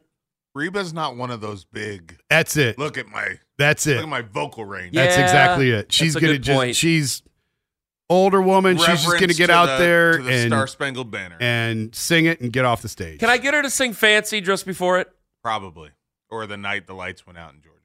Reba's 0.54 0.94
not 0.94 1.16
one 1.16 1.32
of 1.32 1.40
those 1.42 1.64
big. 1.64 2.18
That's 2.30 2.58
it. 2.58 2.78
Look 2.78 2.98
at 2.98 3.08
my 3.08 3.40
That's 3.58 3.88
it. 3.88 3.96
look 3.96 4.04
at 4.04 4.10
my 4.10 4.22
vocal 4.22 4.66
range. 4.66 4.94
Yeah. 4.96 5.06
That's 5.06 5.18
exactly 5.18 5.72
it. 5.72 5.92
She's 5.92 6.16
gonna 6.16 6.38
just 6.40 6.58
point. 6.58 6.76
she's 6.76 7.24
older 8.10 8.42
woman. 8.42 8.76
she's 8.78 8.88
just 9.04 9.14
gonna 9.20 9.28
get 9.34 9.48
to 9.48 9.54
out 9.54 9.66
the- 9.78 9.78
there 9.84 10.18
to 10.18 10.24
the 10.24 10.32
and 10.32 10.50
Star 10.50 10.68
Spangled 10.68 11.10
Banner, 11.10 11.38
and 11.40 11.96
sing 11.96 12.26
it 12.26 12.42
and 12.42 12.52
get 12.52 12.66
off 12.66 12.82
the 12.82 12.90
stage. 12.90 13.20
Can 13.22 13.30
I 13.30 13.38
get 13.38 13.54
her 13.54 13.62
to 13.62 13.70
sing 13.70 13.94
"Fancy" 13.94 14.42
just 14.42 14.66
before 14.66 15.00
it? 15.00 15.10
probably, 15.44 15.90
or 16.30 16.46
the 16.46 16.58
night 16.58 16.86
the 16.86 16.94
lights 16.94 17.26
went 17.26 17.38
out 17.40 17.54
in 17.54 17.62
Georgia. 17.62 17.78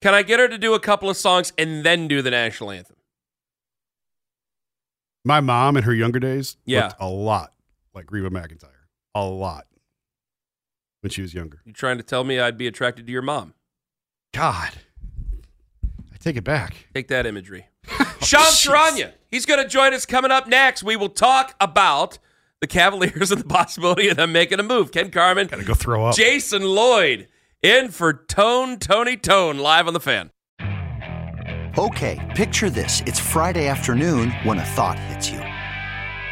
Can 0.00 0.14
I 0.14 0.22
get 0.22 0.38
her 0.38 0.46
to 0.48 0.58
do 0.58 0.74
a 0.74 0.80
couple 0.80 1.10
of 1.10 1.16
songs 1.16 1.52
and 1.58 1.84
then 1.84 2.06
do 2.06 2.22
the 2.22 2.30
national 2.30 2.70
anthem? 2.70 2.96
My 5.24 5.40
mom 5.40 5.76
in 5.76 5.82
her 5.82 5.92
younger 5.94 6.20
days 6.20 6.56
Yeah. 6.64 6.84
looked 6.86 6.96
a 7.00 7.08
lot 7.08 7.52
like 7.94 8.10
Reba 8.12 8.30
McEntire. 8.30 8.70
A 9.14 9.24
lot 9.24 9.66
when 11.06 11.12
she 11.12 11.22
was 11.22 11.32
younger. 11.32 11.60
You 11.64 11.72
trying 11.72 11.98
to 11.98 12.02
tell 12.02 12.24
me 12.24 12.40
I'd 12.40 12.58
be 12.58 12.66
attracted 12.66 13.06
to 13.06 13.12
your 13.12 13.22
mom? 13.22 13.54
God, 14.34 14.72
I 16.12 16.16
take 16.18 16.36
it 16.36 16.42
back. 16.42 16.88
Take 16.94 17.06
that 17.08 17.26
imagery. 17.26 17.68
Sean 18.22 18.42
Saranya, 18.50 19.10
oh, 19.10 19.18
he's 19.30 19.46
going 19.46 19.62
to 19.62 19.68
join 19.68 19.94
us 19.94 20.04
coming 20.04 20.32
up 20.32 20.48
next. 20.48 20.82
We 20.82 20.96
will 20.96 21.08
talk 21.08 21.54
about 21.60 22.18
the 22.60 22.66
Cavaliers 22.66 23.30
and 23.30 23.40
the 23.40 23.46
possibility 23.46 24.08
of 24.08 24.16
them 24.16 24.32
making 24.32 24.58
a 24.58 24.64
move. 24.64 24.90
Ken 24.90 25.12
Carman, 25.12 25.46
Gotta 25.46 25.62
go 25.62 25.74
throw 25.74 26.06
up. 26.06 26.16
Jason 26.16 26.62
Lloyd, 26.64 27.28
in 27.62 27.90
for 27.92 28.12
Tone 28.12 28.80
Tony 28.80 29.16
Tone, 29.16 29.58
live 29.58 29.86
on 29.86 29.94
the 29.94 30.00
fan. 30.00 30.32
Okay, 31.78 32.32
picture 32.34 32.68
this. 32.68 33.04
It's 33.06 33.20
Friday 33.20 33.68
afternoon 33.68 34.32
when 34.42 34.58
a 34.58 34.64
thought 34.64 34.98
hits 34.98 35.30
you. 35.30 35.38